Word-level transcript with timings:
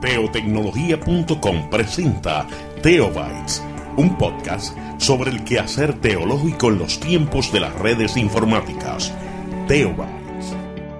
Teotecnología.com 0.00 1.70
presenta 1.70 2.46
Teobytes, 2.82 3.64
un 3.96 4.16
podcast 4.16 4.76
sobre 4.96 5.32
el 5.32 5.42
quehacer 5.42 5.92
teológico 5.94 6.68
en 6.68 6.78
los 6.78 7.00
tiempos 7.00 7.50
de 7.50 7.58
las 7.58 7.74
redes 7.80 8.16
informáticas. 8.16 9.12
Teobytes. 9.66 10.54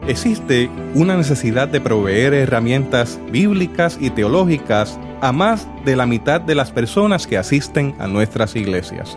Existe 0.09 0.69
una 0.95 1.17
necesidad 1.17 1.69
de 1.69 1.81
proveer 1.81 2.35
herramientas 2.35 3.21
bíblicas 3.31 3.99
y 4.01 4.11
teológicas 4.11 4.99
a 5.21 5.31
más 5.31 5.69
de 5.85 5.95
la 5.95 6.07
mitad 6.07 6.41
de 6.41 6.57
las 6.57 6.73
personas 6.73 7.29
que 7.29 7.39
asisten 7.39 7.95
a 8.01 8.09
nuestras 8.09 8.57
iglesias. 8.57 9.17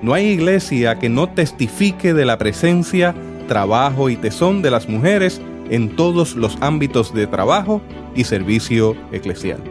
No 0.00 0.14
hay 0.14 0.28
iglesia 0.28 0.98
que 0.98 1.10
no 1.10 1.28
testifique 1.28 2.14
de 2.14 2.24
la 2.24 2.38
presencia, 2.38 3.14
trabajo 3.46 4.08
y 4.08 4.16
tesón 4.16 4.62
de 4.62 4.70
las 4.70 4.88
mujeres 4.88 5.42
en 5.70 5.96
todos 5.96 6.36
los 6.36 6.58
ámbitos 6.60 7.14
de 7.14 7.26
trabajo 7.26 7.80
y 8.14 8.24
servicio 8.24 8.96
eclesial. 9.12 9.62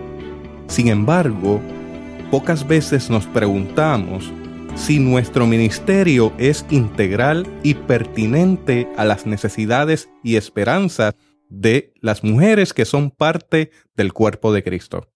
Sin 0.68 0.88
embargo, 0.88 1.62
pocas 2.32 2.68
veces 2.68 3.10
nos 3.10 3.26
preguntamos 3.28 4.32
si 4.76 5.00
nuestro 5.00 5.46
ministerio 5.46 6.34
es 6.38 6.66
integral 6.70 7.46
y 7.64 7.74
pertinente 7.74 8.88
a 8.98 9.06
las 9.06 9.26
necesidades 9.26 10.10
y 10.24 10.38
esperanzas 10.38 11.16
de 11.50 11.94
las 12.02 12.24
mujeres 12.24 12.74
que 12.74 12.86
son 12.86 13.12
parte 13.12 13.72
del 13.96 14.14
cuerpo 14.14 14.54
de 14.54 14.64
Cristo. 14.64 15.12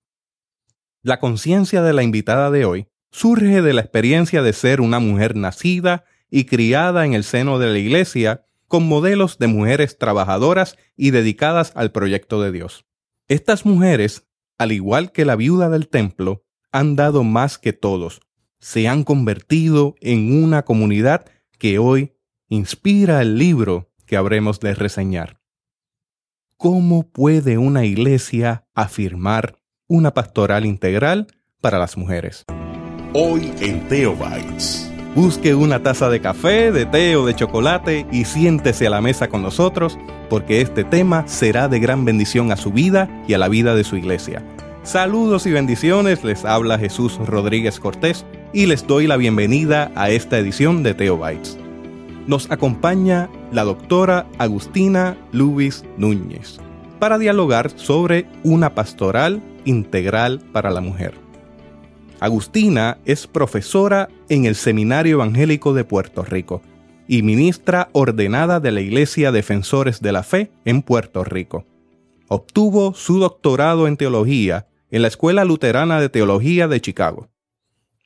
La 1.01 1.19
conciencia 1.19 1.81
de 1.81 1.93
la 1.93 2.03
invitada 2.03 2.51
de 2.51 2.65
hoy 2.65 2.87
surge 3.11 3.61
de 3.61 3.73
la 3.73 3.81
experiencia 3.81 4.41
de 4.41 4.53
ser 4.53 4.81
una 4.81 4.99
mujer 4.99 5.35
nacida 5.35 6.03
y 6.29 6.45
criada 6.45 7.05
en 7.05 7.13
el 7.13 7.23
seno 7.23 7.59
de 7.59 7.67
la 7.67 7.77
iglesia 7.77 8.45
con 8.73 8.87
modelos 8.87 9.37
de 9.37 9.45
mujeres 9.45 9.99
trabajadoras 9.99 10.77
y 10.97 11.11
dedicadas 11.11 11.73
al 11.75 11.91
proyecto 11.91 12.41
de 12.41 12.51
Dios. 12.51 12.87
Estas 13.27 13.67
mujeres, 13.67 14.25
al 14.57 14.71
igual 14.71 15.11
que 15.11 15.25
la 15.25 15.35
viuda 15.35 15.69
del 15.69 15.87
templo, 15.87 16.43
han 16.71 16.95
dado 16.95 17.23
más 17.23 17.59
que 17.59 17.71
todos. 17.71 18.21
Se 18.57 18.87
han 18.87 19.03
convertido 19.03 19.93
en 20.01 20.43
una 20.43 20.65
comunidad 20.65 21.27
que 21.59 21.77
hoy 21.77 22.13
inspira 22.49 23.21
el 23.21 23.37
libro 23.37 23.91
que 24.07 24.17
habremos 24.17 24.59
de 24.59 24.73
reseñar. 24.73 25.39
¿Cómo 26.57 27.11
puede 27.11 27.59
una 27.59 27.85
iglesia 27.85 28.65
afirmar 28.73 29.59
una 29.85 30.15
pastoral 30.15 30.65
integral 30.65 31.27
para 31.61 31.77
las 31.77 31.95
mujeres? 31.95 32.43
Hoy 33.13 33.53
en 33.59 33.87
Teobytes. 33.87 34.92
Busque 35.15 35.53
una 35.53 35.83
taza 35.83 36.09
de 36.09 36.21
café, 36.21 36.71
de 36.71 36.87
té 36.87 37.15
o 37.15 37.25
de 37.27 37.35
chocolate 37.35 38.07
y 38.11 38.25
siéntese 38.25 38.87
a 38.87 38.89
la 38.89 38.99
mesa 38.99 39.27
con 39.27 39.43
nosotros 39.43 39.99
porque 40.27 40.59
este 40.59 40.83
tema 40.83 41.27
será 41.27 41.67
de 41.67 41.79
gran 41.79 42.03
bendición 42.03 42.51
a 42.51 42.57
su 42.57 42.71
vida 42.71 43.07
y 43.27 43.35
a 43.35 43.37
la 43.37 43.47
vida 43.47 43.75
de 43.75 43.83
su 43.83 43.95
iglesia. 43.95 44.43
Saludos 44.81 45.45
y 45.45 45.51
bendiciones, 45.51 46.23
les 46.23 46.45
habla 46.45 46.79
Jesús 46.79 47.19
Rodríguez 47.19 47.79
Cortés 47.79 48.25
y 48.53 48.65
les 48.65 48.87
doy 48.87 49.05
la 49.05 49.15
bienvenida 49.15 49.91
a 49.93 50.09
esta 50.09 50.39
edición 50.39 50.81
de 50.81 50.95
Teobytes. 50.95 51.59
Nos 52.25 52.49
acompaña 52.49 53.29
la 53.51 53.65
doctora 53.65 54.25
Agustina 54.39 55.15
Luis 55.31 55.85
Núñez 55.95 56.59
para 56.97 57.19
dialogar 57.19 57.69
sobre 57.75 58.25
una 58.43 58.73
pastoral 58.73 59.43
integral 59.63 60.41
para 60.51 60.71
la 60.71 60.81
mujer. 60.81 61.22
Agustina 62.23 62.99
es 63.03 63.27
profesora 63.27 64.07
en 64.29 64.45
el 64.45 64.55
Seminario 64.55 65.15
Evangélico 65.15 65.73
de 65.73 65.83
Puerto 65.83 66.23
Rico 66.23 66.61
y 67.05 67.21
ministra 67.21 67.89
ordenada 67.91 68.61
de 68.61 68.71
la 68.71 68.79
Iglesia 68.79 69.33
Defensores 69.33 70.01
de 70.01 70.13
la 70.13 70.23
Fe 70.23 70.49
en 70.63 70.83
Puerto 70.83 71.25
Rico. 71.25 71.65
Obtuvo 72.29 72.93
su 72.93 73.19
doctorado 73.19 73.89
en 73.89 73.97
teología 73.97 74.67
en 74.89 75.01
la 75.01 75.09
Escuela 75.09 75.43
Luterana 75.43 75.99
de 75.99 76.07
Teología 76.07 76.69
de 76.69 76.79
Chicago. 76.79 77.27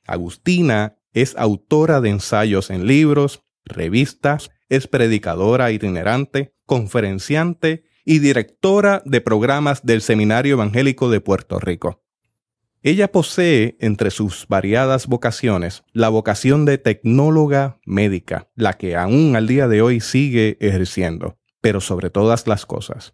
Agustina 0.04 0.96
es 1.12 1.36
autora 1.36 2.00
de 2.00 2.10
ensayos 2.10 2.70
en 2.70 2.88
libros, 2.88 3.44
revistas, 3.64 4.50
es 4.68 4.88
predicadora 4.88 5.70
itinerante, 5.70 6.56
conferenciante 6.66 7.84
y 8.04 8.18
directora 8.18 9.00
de 9.04 9.20
programas 9.20 9.86
del 9.86 10.02
Seminario 10.02 10.54
Evangélico 10.54 11.08
de 11.08 11.20
Puerto 11.20 11.60
Rico. 11.60 12.02
Ella 12.88 13.12
posee 13.12 13.76
entre 13.80 14.10
sus 14.10 14.46
variadas 14.48 15.08
vocaciones 15.08 15.84
la 15.92 16.08
vocación 16.08 16.64
de 16.64 16.78
tecnóloga 16.78 17.78
médica, 17.84 18.48
la 18.54 18.78
que 18.78 18.96
aún 18.96 19.36
al 19.36 19.46
día 19.46 19.68
de 19.68 19.82
hoy 19.82 20.00
sigue 20.00 20.56
ejerciendo, 20.58 21.36
pero 21.60 21.82
sobre 21.82 22.08
todas 22.08 22.46
las 22.46 22.64
cosas. 22.64 23.12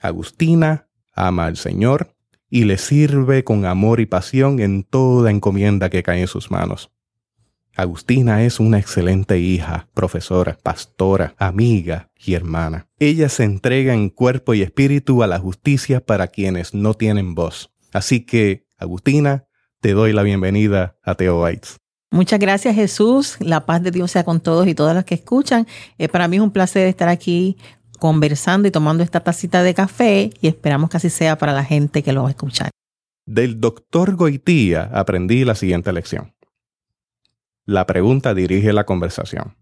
Agustina 0.00 0.88
ama 1.12 1.46
al 1.46 1.58
Señor 1.58 2.16
y 2.50 2.64
le 2.64 2.76
sirve 2.76 3.44
con 3.44 3.66
amor 3.66 4.00
y 4.00 4.06
pasión 4.06 4.58
en 4.58 4.82
toda 4.82 5.30
encomienda 5.30 5.88
que 5.88 6.02
cae 6.02 6.22
en 6.22 6.26
sus 6.26 6.50
manos. 6.50 6.90
Agustina 7.76 8.42
es 8.42 8.58
una 8.58 8.80
excelente 8.80 9.38
hija, 9.38 9.90
profesora, 9.94 10.58
pastora, 10.60 11.36
amiga 11.38 12.10
y 12.18 12.34
hermana. 12.34 12.88
Ella 12.98 13.28
se 13.28 13.44
entrega 13.44 13.94
en 13.94 14.08
cuerpo 14.08 14.54
y 14.54 14.62
espíritu 14.62 15.22
a 15.22 15.28
la 15.28 15.38
justicia 15.38 16.04
para 16.04 16.26
quienes 16.26 16.74
no 16.74 16.94
tienen 16.94 17.36
voz 17.36 17.72
Así 17.92 18.24
que, 18.24 18.64
Agustina, 18.82 19.46
te 19.80 19.92
doy 19.92 20.12
la 20.12 20.22
bienvenida 20.22 20.96
a 21.02 21.14
Teo 21.14 21.44
Bites. 21.44 21.78
Muchas 22.10 22.38
gracias 22.38 22.74
Jesús, 22.74 23.36
la 23.40 23.64
paz 23.64 23.82
de 23.82 23.90
Dios 23.90 24.10
sea 24.10 24.22
con 24.22 24.40
todos 24.40 24.66
y 24.66 24.74
todas 24.74 24.94
las 24.94 25.04
que 25.04 25.14
escuchan. 25.14 25.66
Eh, 25.96 26.08
para 26.08 26.28
mí 26.28 26.36
es 26.36 26.42
un 26.42 26.50
placer 26.50 26.86
estar 26.86 27.08
aquí 27.08 27.56
conversando 27.98 28.68
y 28.68 28.70
tomando 28.70 29.02
esta 29.02 29.20
tacita 29.20 29.62
de 29.62 29.72
café 29.72 30.30
y 30.40 30.48
esperamos 30.48 30.90
que 30.90 30.98
así 30.98 31.08
sea 31.08 31.38
para 31.38 31.52
la 31.52 31.64
gente 31.64 32.02
que 32.02 32.12
lo 32.12 32.22
va 32.22 32.28
a 32.28 32.32
escuchar. 32.32 32.70
Del 33.24 33.60
doctor 33.60 34.14
Goitía 34.14 34.90
aprendí 34.92 35.44
la 35.44 35.54
siguiente 35.54 35.92
lección. 35.92 36.34
La 37.64 37.86
pregunta 37.86 38.34
dirige 38.34 38.72
la 38.72 38.84
conversación. 38.84 39.56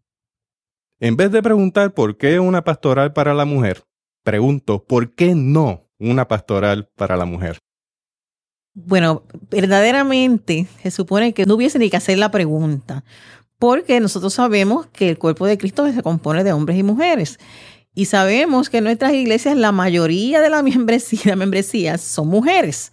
En 0.98 1.16
vez 1.16 1.30
de 1.30 1.42
preguntar 1.42 1.92
por 1.92 2.16
qué 2.16 2.40
una 2.40 2.64
pastoral 2.64 3.12
para 3.12 3.32
la 3.32 3.44
mujer, 3.44 3.84
pregunto 4.24 4.84
por 4.84 5.14
qué 5.14 5.34
no 5.34 5.88
una 5.98 6.26
pastoral 6.26 6.90
para 6.96 7.16
la 7.16 7.26
mujer. 7.26 7.58
Bueno, 8.74 9.24
verdaderamente 9.50 10.66
se 10.82 10.90
supone 10.90 11.34
que 11.34 11.44
no 11.44 11.54
hubiese 11.54 11.78
ni 11.78 11.90
que 11.90 11.96
hacer 11.96 12.18
la 12.18 12.30
pregunta, 12.30 13.04
porque 13.58 14.00
nosotros 14.00 14.34
sabemos 14.34 14.86
que 14.86 15.10
el 15.10 15.18
cuerpo 15.18 15.46
de 15.46 15.58
Cristo 15.58 15.90
se 15.92 16.02
compone 16.02 16.44
de 16.44 16.52
hombres 16.52 16.78
y 16.78 16.82
mujeres. 16.82 17.38
Y 17.94 18.06
sabemos 18.06 18.70
que 18.70 18.78
en 18.78 18.84
nuestras 18.84 19.12
iglesias 19.12 19.56
la 19.56 19.72
mayoría 19.72 20.40
de 20.40 20.50
la 20.50 20.62
membresía, 21.36 21.98
son 21.98 22.28
mujeres. 22.28 22.92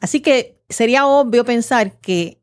Así 0.00 0.20
que 0.20 0.60
sería 0.68 1.06
obvio 1.06 1.44
pensar 1.44 1.98
que 2.00 2.40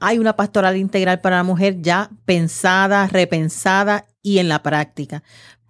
hay 0.00 0.18
una 0.18 0.34
pastoral 0.34 0.76
integral 0.76 1.20
para 1.20 1.36
la 1.36 1.44
mujer 1.44 1.80
ya 1.80 2.10
pensada, 2.24 3.06
repensada 3.06 4.06
y 4.22 4.38
en 4.38 4.48
la 4.48 4.62
práctica. 4.62 5.22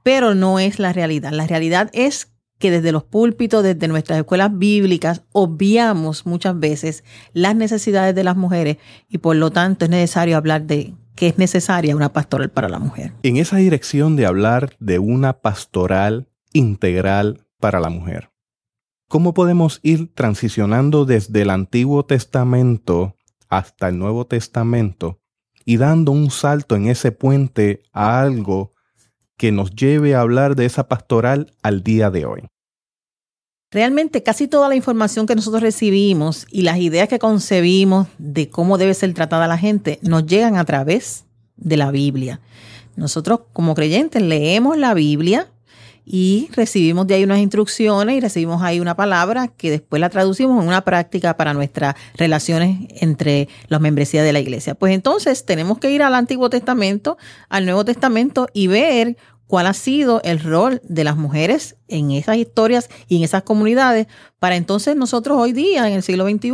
Pero 0.02 0.34
no 0.34 0.58
es 0.58 0.78
la 0.78 0.92
realidad. 0.92 1.32
La 1.32 1.46
realidad 1.46 1.90
es 1.92 2.31
que 2.62 2.70
desde 2.70 2.92
los 2.92 3.02
púlpitos, 3.02 3.64
desde 3.64 3.88
nuestras 3.88 4.20
escuelas 4.20 4.56
bíblicas, 4.56 5.24
obviamos 5.32 6.26
muchas 6.26 6.60
veces 6.60 7.02
las 7.32 7.56
necesidades 7.56 8.14
de 8.14 8.22
las 8.22 8.36
mujeres 8.36 8.76
y 9.08 9.18
por 9.18 9.34
lo 9.34 9.50
tanto 9.50 9.84
es 9.84 9.90
necesario 9.90 10.36
hablar 10.36 10.62
de 10.62 10.94
que 11.16 11.26
es 11.26 11.38
necesaria 11.38 11.96
una 11.96 12.12
pastoral 12.12 12.52
para 12.52 12.68
la 12.68 12.78
mujer. 12.78 13.14
En 13.24 13.36
esa 13.36 13.56
dirección 13.56 14.14
de 14.14 14.26
hablar 14.26 14.76
de 14.78 15.00
una 15.00 15.40
pastoral 15.40 16.28
integral 16.52 17.44
para 17.58 17.80
la 17.80 17.90
mujer, 17.90 18.30
¿cómo 19.08 19.34
podemos 19.34 19.80
ir 19.82 20.14
transicionando 20.14 21.04
desde 21.04 21.42
el 21.42 21.50
Antiguo 21.50 22.04
Testamento 22.04 23.16
hasta 23.48 23.88
el 23.88 23.98
Nuevo 23.98 24.28
Testamento 24.28 25.18
y 25.64 25.78
dando 25.78 26.12
un 26.12 26.30
salto 26.30 26.76
en 26.76 26.86
ese 26.86 27.10
puente 27.10 27.82
a 27.92 28.20
algo 28.20 28.71
que 29.42 29.50
nos 29.50 29.74
lleve 29.74 30.14
a 30.14 30.20
hablar 30.20 30.54
de 30.54 30.66
esa 30.66 30.86
pastoral 30.86 31.52
al 31.64 31.82
día 31.82 32.12
de 32.12 32.26
hoy? 32.26 32.42
Realmente 33.72 34.22
casi 34.22 34.46
toda 34.46 34.68
la 34.68 34.76
información 34.76 35.26
que 35.26 35.34
nosotros 35.34 35.64
recibimos 35.64 36.46
y 36.52 36.62
las 36.62 36.78
ideas 36.78 37.08
que 37.08 37.18
concebimos 37.18 38.06
de 38.18 38.48
cómo 38.48 38.78
debe 38.78 38.94
ser 38.94 39.12
tratada 39.14 39.48
la 39.48 39.58
gente 39.58 39.98
nos 40.00 40.26
llegan 40.26 40.58
a 40.58 40.64
través 40.64 41.24
de 41.56 41.76
la 41.76 41.90
Biblia. 41.90 42.40
Nosotros 42.94 43.40
como 43.52 43.74
creyentes 43.74 44.22
leemos 44.22 44.78
la 44.78 44.94
Biblia 44.94 45.48
y 46.04 46.48
recibimos 46.54 47.06
de 47.06 47.14
ahí 47.14 47.24
unas 47.24 47.38
instrucciones 47.38 48.16
y 48.16 48.20
recibimos 48.20 48.62
ahí 48.62 48.80
una 48.80 48.96
palabra 48.96 49.48
que 49.48 49.70
después 49.70 50.00
la 50.00 50.10
traducimos 50.10 50.60
en 50.60 50.68
una 50.68 50.82
práctica 50.82 51.36
para 51.36 51.54
nuestras 51.54 51.94
relaciones 52.14 52.88
entre 53.00 53.48
las 53.68 53.80
membresías 53.80 54.24
de 54.24 54.32
la 54.32 54.40
iglesia. 54.40 54.74
Pues 54.74 54.94
entonces 54.94 55.44
tenemos 55.44 55.78
que 55.78 55.90
ir 55.90 56.02
al 56.02 56.14
Antiguo 56.14 56.50
Testamento, 56.50 57.18
al 57.48 57.64
Nuevo 57.64 57.84
Testamento 57.84 58.48
y 58.52 58.66
ver 58.66 59.16
cuál 59.52 59.66
ha 59.66 59.74
sido 59.74 60.22
el 60.24 60.40
rol 60.40 60.80
de 60.82 61.04
las 61.04 61.18
mujeres 61.18 61.76
en 61.86 62.10
esas 62.10 62.38
historias 62.38 62.88
y 63.06 63.18
en 63.18 63.22
esas 63.22 63.42
comunidades, 63.42 64.06
para 64.38 64.56
entonces 64.56 64.96
nosotros 64.96 65.36
hoy 65.36 65.52
día, 65.52 65.86
en 65.86 65.92
el 65.92 66.02
siglo 66.02 66.26
XXI, 66.26 66.50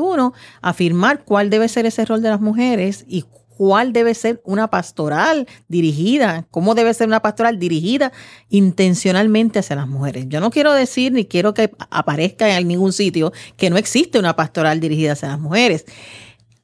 afirmar 0.62 1.22
cuál 1.24 1.48
debe 1.48 1.68
ser 1.68 1.86
ese 1.86 2.04
rol 2.04 2.22
de 2.22 2.30
las 2.30 2.40
mujeres 2.40 3.04
y 3.06 3.24
cuál 3.56 3.92
debe 3.92 4.14
ser 4.14 4.42
una 4.44 4.66
pastoral 4.66 5.46
dirigida, 5.68 6.48
cómo 6.50 6.74
debe 6.74 6.92
ser 6.92 7.06
una 7.06 7.22
pastoral 7.22 7.60
dirigida 7.60 8.10
intencionalmente 8.48 9.60
hacia 9.60 9.76
las 9.76 9.86
mujeres. 9.86 10.24
Yo 10.26 10.40
no 10.40 10.50
quiero 10.50 10.72
decir 10.72 11.12
ni 11.12 11.24
quiero 11.24 11.54
que 11.54 11.70
aparezca 11.90 12.58
en 12.58 12.66
ningún 12.66 12.92
sitio 12.92 13.32
que 13.56 13.70
no 13.70 13.76
existe 13.76 14.18
una 14.18 14.34
pastoral 14.34 14.80
dirigida 14.80 15.12
hacia 15.12 15.28
las 15.28 15.38
mujeres. 15.38 15.84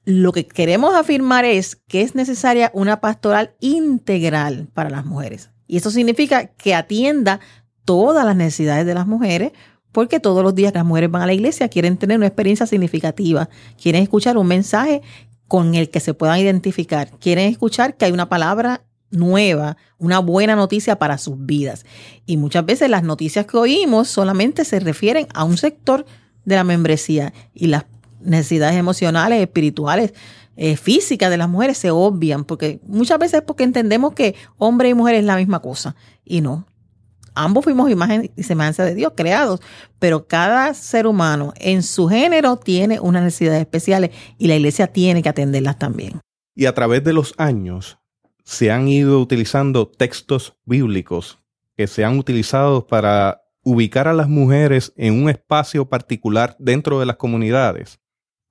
Lo 0.04 0.32
que 0.32 0.48
queremos 0.48 0.96
afirmar 0.96 1.44
es 1.44 1.76
que 1.76 2.00
es 2.00 2.16
necesaria 2.16 2.72
una 2.74 3.00
pastoral 3.00 3.54
integral 3.60 4.66
para 4.74 4.90
las 4.90 5.04
mujeres. 5.06 5.53
Y 5.66 5.76
eso 5.76 5.90
significa 5.90 6.46
que 6.46 6.74
atienda 6.74 7.40
todas 7.84 8.24
las 8.24 8.36
necesidades 8.36 8.86
de 8.86 8.94
las 8.94 9.06
mujeres, 9.06 9.52
porque 9.92 10.20
todos 10.20 10.42
los 10.42 10.54
días 10.54 10.74
las 10.74 10.84
mujeres 10.84 11.10
van 11.10 11.22
a 11.22 11.26
la 11.26 11.34
iglesia, 11.34 11.68
quieren 11.68 11.96
tener 11.96 12.16
una 12.16 12.26
experiencia 12.26 12.66
significativa, 12.66 13.48
quieren 13.80 14.02
escuchar 14.02 14.36
un 14.36 14.46
mensaje 14.46 15.02
con 15.46 15.74
el 15.74 15.90
que 15.90 16.00
se 16.00 16.14
puedan 16.14 16.38
identificar, 16.38 17.10
quieren 17.20 17.50
escuchar 17.50 17.96
que 17.96 18.06
hay 18.06 18.12
una 18.12 18.28
palabra 18.28 18.82
nueva, 19.10 19.76
una 19.98 20.18
buena 20.18 20.56
noticia 20.56 20.98
para 20.98 21.18
sus 21.18 21.36
vidas. 21.38 21.84
Y 22.26 22.36
muchas 22.36 22.66
veces 22.66 22.90
las 22.90 23.04
noticias 23.04 23.46
que 23.46 23.56
oímos 23.56 24.08
solamente 24.08 24.64
se 24.64 24.80
refieren 24.80 25.28
a 25.34 25.44
un 25.44 25.56
sector 25.56 26.04
de 26.44 26.56
la 26.56 26.64
membresía 26.64 27.32
y 27.54 27.68
las 27.68 27.84
necesidades 28.20 28.76
emocionales, 28.76 29.40
espirituales, 29.40 30.12
eh, 30.56 30.76
físicas 30.76 31.30
de 31.30 31.36
las 31.36 31.48
mujeres 31.48 31.78
se 31.78 31.90
obvian, 31.90 32.44
porque 32.44 32.80
muchas 32.86 33.18
veces 33.18 33.40
es 33.40 33.42
porque 33.42 33.64
entendemos 33.64 34.14
que 34.14 34.34
hombre 34.58 34.88
y 34.88 34.94
mujer 34.94 35.16
es 35.16 35.24
la 35.24 35.36
misma 35.36 35.60
cosa 35.60 35.96
y 36.24 36.40
no 36.40 36.66
ambos 37.34 37.64
fuimos 37.64 37.90
imagen 37.90 38.30
y 38.36 38.42
semejanza 38.42 38.84
de 38.84 38.94
Dios 38.94 39.12
creados, 39.16 39.60
pero 39.98 40.26
cada 40.26 40.72
ser 40.74 41.06
humano 41.06 41.52
en 41.56 41.82
su 41.82 42.08
género 42.08 42.56
tiene 42.56 43.00
unas 43.00 43.24
necesidades 43.24 43.60
especiales 43.60 44.10
y 44.38 44.46
la 44.46 44.56
iglesia 44.56 44.86
tiene 44.86 45.22
que 45.22 45.28
atenderlas 45.28 45.78
también. 45.78 46.20
Y 46.54 46.66
a 46.66 46.74
través 46.74 47.02
de 47.04 47.12
los 47.12 47.34
años 47.36 47.98
se 48.44 48.70
han 48.70 48.88
ido 48.88 49.20
utilizando 49.20 49.88
textos 49.88 50.56
bíblicos 50.64 51.38
que 51.76 51.86
se 51.86 52.04
han 52.04 52.18
utilizado 52.18 52.86
para 52.86 53.42
ubicar 53.64 54.06
a 54.06 54.12
las 54.12 54.28
mujeres 54.28 54.92
en 54.96 55.20
un 55.20 55.30
espacio 55.30 55.88
particular 55.88 56.54
dentro 56.58 57.00
de 57.00 57.06
las 57.06 57.16
comunidades. 57.16 57.98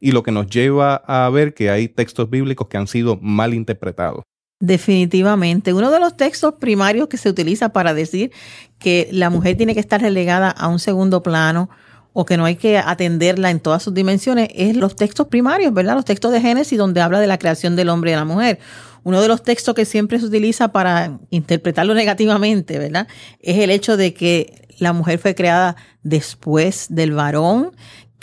Y 0.03 0.11
lo 0.11 0.21
que 0.21 0.33
nos 0.33 0.47
lleva 0.47 0.95
a 1.07 1.29
ver 1.29 1.53
que 1.53 1.69
hay 1.69 1.87
textos 1.87 2.29
bíblicos 2.29 2.67
que 2.67 2.75
han 2.75 2.87
sido 2.87 3.17
mal 3.21 3.53
interpretados. 3.53 4.23
Definitivamente. 4.59 5.71
Uno 5.71 5.91
de 5.91 5.99
los 6.01 6.17
textos 6.17 6.55
primarios 6.55 7.07
que 7.07 7.15
se 7.15 7.29
utiliza 7.29 7.69
para 7.69 7.93
decir 7.93 8.33
que 8.79 9.07
la 9.13 9.29
mujer 9.29 9.55
tiene 9.55 9.73
que 9.73 9.79
estar 9.79 10.01
relegada 10.01 10.49
a 10.49 10.67
un 10.67 10.79
segundo 10.79 11.23
plano 11.23 11.69
o 12.11 12.25
que 12.25 12.35
no 12.35 12.43
hay 12.43 12.57
que 12.57 12.79
atenderla 12.79 13.49
en 13.49 13.61
todas 13.61 13.81
sus 13.81 13.93
dimensiones 13.93 14.49
es 14.53 14.75
los 14.75 14.97
textos 14.97 15.27
primarios, 15.27 15.73
¿verdad? 15.73 15.95
Los 15.95 16.03
textos 16.03 16.33
de 16.33 16.41
Génesis 16.41 16.77
donde 16.77 16.99
habla 16.99 17.21
de 17.21 17.27
la 17.27 17.37
creación 17.37 17.77
del 17.77 17.87
hombre 17.87 18.11
y 18.11 18.13
de 18.13 18.19
la 18.19 18.25
mujer. 18.25 18.59
Uno 19.03 19.21
de 19.21 19.29
los 19.29 19.41
textos 19.41 19.73
que 19.73 19.85
siempre 19.85 20.19
se 20.19 20.25
utiliza 20.25 20.73
para 20.73 21.17
interpretarlo 21.29 21.93
negativamente, 21.93 22.77
¿verdad? 22.77 23.07
Es 23.39 23.57
el 23.57 23.69
hecho 23.69 23.95
de 23.95 24.13
que 24.13 24.67
la 24.79 24.91
mujer 24.91 25.17
fue 25.17 25.33
creada 25.33 25.77
después 26.03 26.87
del 26.89 27.13
varón 27.13 27.71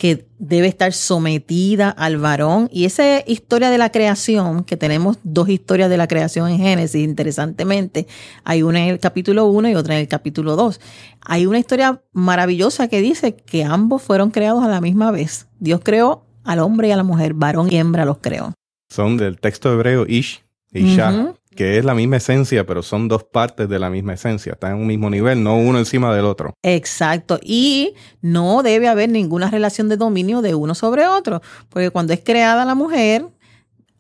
que 0.01 0.25
debe 0.39 0.67
estar 0.67 0.95
sometida 0.95 1.91
al 1.91 2.17
varón. 2.17 2.71
Y 2.73 2.87
esa 2.87 3.23
historia 3.27 3.69
de 3.69 3.77
la 3.77 3.93
creación, 3.93 4.65
que 4.65 4.79
tenemos 4.79 5.19
dos 5.25 5.51
historias 5.51 5.91
de 5.91 5.99
la 5.99 6.09
creación 6.09 6.49
en 6.49 6.57
Génesis, 6.57 7.05
interesantemente, 7.05 8.07
hay 8.43 8.63
una 8.63 8.83
en 8.83 8.89
el 8.89 8.99
capítulo 8.99 9.45
1 9.49 9.69
y 9.69 9.75
otra 9.75 9.97
en 9.97 10.01
el 10.01 10.09
capítulo 10.09 10.57
2. 10.57 10.81
Hay 11.21 11.45
una 11.45 11.59
historia 11.59 12.03
maravillosa 12.13 12.89
que 12.89 13.03
dice 13.03 13.37
que 13.37 13.63
ambos 13.63 14.01
fueron 14.01 14.31
creados 14.31 14.65
a 14.65 14.69
la 14.69 14.81
misma 14.81 15.11
vez. 15.11 15.49
Dios 15.59 15.83
creó 15.85 16.25
al 16.45 16.61
hombre 16.61 16.89
y 16.89 16.93
a 16.93 16.97
la 16.97 17.03
mujer, 17.03 17.35
varón 17.35 17.69
y 17.71 17.77
hembra 17.77 18.07
los 18.07 18.21
creó. 18.23 18.55
Son 18.89 19.19
del 19.19 19.39
texto 19.39 19.71
hebreo 19.71 20.07
Ish 20.09 20.43
y 20.73 20.97
Shah 20.97 21.35
que 21.55 21.79
es 21.79 21.85
la 21.85 21.95
misma 21.95 22.17
esencia, 22.17 22.65
pero 22.65 22.83
son 22.83 23.09
dos 23.09 23.25
partes 23.25 23.69
de 23.69 23.79
la 23.79 23.91
misma 23.91 24.15
esencia, 24.15 24.53
están 24.53 24.73
en 24.73 24.79
un 24.79 24.87
mismo 24.87 25.11
nivel, 25.11 25.43
no 25.43 25.57
uno 25.57 25.79
encima 25.79 26.15
del 26.15 26.25
otro. 26.25 26.55
Exacto, 26.63 27.39
y 27.43 27.95
no 28.21 28.63
debe 28.63 28.89
haber 28.89 29.09
ninguna 29.09 29.51
relación 29.51 29.89
de 29.89 29.97
dominio 29.97 30.43
de 30.43 30.55
uno 30.55 30.75
sobre 30.75 31.07
otro, 31.07 31.43
porque 31.69 31.91
cuando 31.91 32.13
es 32.13 32.21
creada 32.25 32.65
la 32.65 32.75
mujer, 32.75 33.27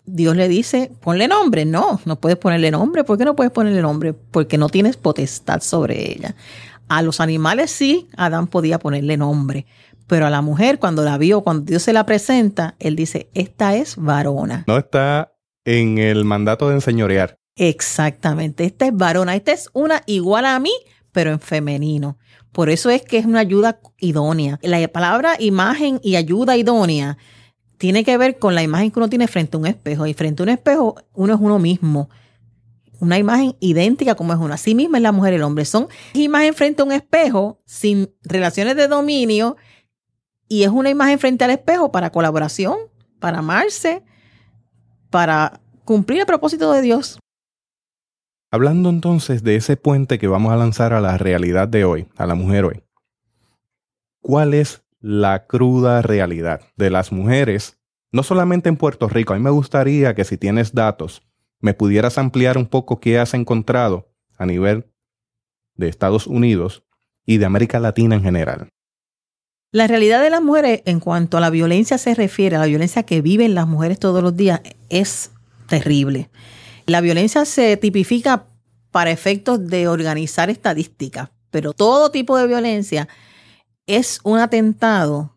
Dios 0.07 0.37
le 0.37 0.49
dice, 0.49 0.91
ponle 1.01 1.29
nombre. 1.29 1.65
No, 1.65 2.01
no 2.05 2.17
puedes 2.21 2.39
ponerle 2.39 2.71
nombre. 2.71 3.05
¿Por 3.05 3.17
qué 3.17 3.25
no 3.25 3.37
puedes 3.37 3.53
ponerle 3.53 3.81
nombre? 3.81 4.13
Porque 4.13 4.59
no 4.59 4.69
tienes 4.69 4.97
potestad 4.97 5.61
sobre 5.61 6.13
ella. 6.13 6.35
A 6.89 7.03
los 7.03 7.21
animales 7.21 7.71
sí, 7.71 8.09
Adán 8.17 8.49
podía 8.49 8.79
ponerle 8.79 9.17
nombre. 9.17 9.67
Pero 10.09 10.27
a 10.27 10.31
la 10.31 10.41
mujer, 10.41 10.81
cuando 10.81 11.05
la 11.05 11.17
vio, 11.19 11.43
cuando 11.43 11.65
Dios 11.65 11.83
se 11.85 11.93
la 11.93 12.05
presenta, 12.05 12.75
él 12.81 12.97
dice, 12.97 13.31
esta 13.35 13.77
es 13.77 13.95
varona. 13.97 14.65
No 14.67 14.77
está 14.77 15.33
en 15.65 15.99
el 15.99 16.25
mandato 16.25 16.69
de 16.69 16.75
enseñorear. 16.75 17.40
Exactamente, 17.63 18.65
esta 18.65 18.87
es 18.87 18.97
varona, 18.97 19.37
esta 19.37 19.53
es 19.53 19.69
una 19.75 20.03
igual 20.07 20.47
a 20.47 20.59
mí, 20.59 20.73
pero 21.13 21.31
en 21.31 21.41
femenino. 21.41 22.17
Por 22.53 22.71
eso 22.71 22.89
es 22.89 23.03
que 23.03 23.19
es 23.19 23.27
una 23.27 23.41
ayuda 23.41 23.81
idónea. 23.99 24.59
La 24.63 24.89
palabra 24.89 25.37
imagen 25.39 26.01
y 26.03 26.17
ayuda 26.17 26.57
idónea 26.57 27.19
tiene 27.77 28.03
que 28.03 28.17
ver 28.17 28.39
con 28.39 28.55
la 28.55 28.63
imagen 28.63 28.91
que 28.91 28.99
uno 28.99 29.11
tiene 29.11 29.29
frente 29.29 29.59
a 29.59 29.61
un 29.61 29.67
espejo. 29.67 30.07
Y 30.07 30.15
frente 30.15 30.43
a 30.43 30.45
un 30.45 30.49
espejo 30.49 30.95
uno 31.13 31.35
es 31.35 31.41
uno 31.41 31.59
mismo. 31.59 32.09
Una 32.99 33.19
imagen 33.19 33.55
idéntica 33.61 34.15
como 34.15 34.33
es 34.33 34.39
uno. 34.39 34.55
Así 34.55 34.75
misma 34.75 34.97
es 34.97 35.03
la 35.03 35.13
mujer 35.13 35.35
y 35.35 35.37
el 35.37 35.43
hombre. 35.43 35.67
Son 35.67 35.87
imagen 36.15 36.55
frente 36.55 36.81
a 36.81 36.87
un 36.87 36.93
espejo 36.93 37.61
sin 37.67 38.11
relaciones 38.23 38.75
de 38.75 38.89
dominio 38.89 39.59
y 40.49 40.63
es 40.63 40.71
una 40.71 40.89
imagen 40.89 41.19
frente 41.19 41.45
al 41.45 41.51
espejo 41.51 41.93
para 41.93 42.11
colaboración, 42.11 42.79
para 43.19 43.41
amarse, 43.41 44.03
para 45.11 45.61
cumplir 45.85 46.21
el 46.21 46.27
propósito 46.27 46.73
de 46.73 46.81
Dios. 46.81 47.19
Hablando 48.53 48.91
entonces 48.91 49.45
de 49.45 49.55
ese 49.55 49.77
puente 49.77 50.19
que 50.19 50.27
vamos 50.27 50.53
a 50.53 50.57
lanzar 50.57 50.93
a 50.93 51.01
la 51.01 51.17
realidad 51.17 51.69
de 51.69 51.85
hoy, 51.85 52.09
a 52.17 52.27
la 52.27 52.35
mujer 52.35 52.65
hoy. 52.65 52.83
¿Cuál 54.21 54.55
es 54.55 54.83
la 55.01 55.47
cruda 55.47 56.03
realidad 56.03 56.61
de 56.77 56.91
las 56.91 57.13
mujeres, 57.13 57.79
no 58.11 58.25
solamente 58.25 58.69
en 58.69 58.77
Puerto 58.77 59.09
Rico? 59.09 59.33
A 59.33 59.37
mí 59.37 59.43
me 59.43 59.51
gustaría 59.51 60.17
que 60.17 60.25
si 60.25 60.37
tienes 60.37 60.75
datos, 60.75 61.23
me 61.61 61.75
pudieras 61.75 62.19
ampliar 62.19 62.59
un 62.59 62.67
poco 62.67 62.99
qué 62.99 63.21
has 63.21 63.35
encontrado 63.35 64.11
a 64.37 64.47
nivel 64.47 64.91
de 65.77 65.89
Estados 65.89 66.27
Unidos 66.27 66.83
y 67.25 67.39
de 67.39 67.45
América 67.45 67.79
Latina 67.79 68.17
en 68.17 68.23
general. 68.25 68.69
La 69.71 69.87
realidad 69.87 70.21
de 70.21 70.31
las 70.31 70.43
mujeres 70.43 70.83
en 70.87 70.99
cuanto 70.99 71.37
a 71.37 71.41
la 71.41 71.51
violencia 71.51 71.99
se 71.99 72.17
refiere, 72.17 72.57
a 72.57 72.61
la 72.61 72.67
violencia 72.67 73.05
que 73.05 73.23
viven 73.23 73.55
las 73.55 73.69
mujeres 73.69 74.01
todos 74.01 74.25
los 74.25 74.37
días, 74.37 74.61
es 74.89 75.31
terrible. 75.69 76.31
La 76.91 77.01
violencia 77.01 77.45
se 77.45 77.77
tipifica 77.77 78.47
para 78.91 79.13
efectos 79.13 79.65
de 79.69 79.87
organizar 79.87 80.51
estadísticas, 80.51 81.31
pero 81.53 81.73
todo 81.73 82.11
tipo 82.11 82.37
de 82.37 82.49
violencia 82.49 83.07
es 83.87 84.19
un 84.25 84.41
atentado 84.41 85.37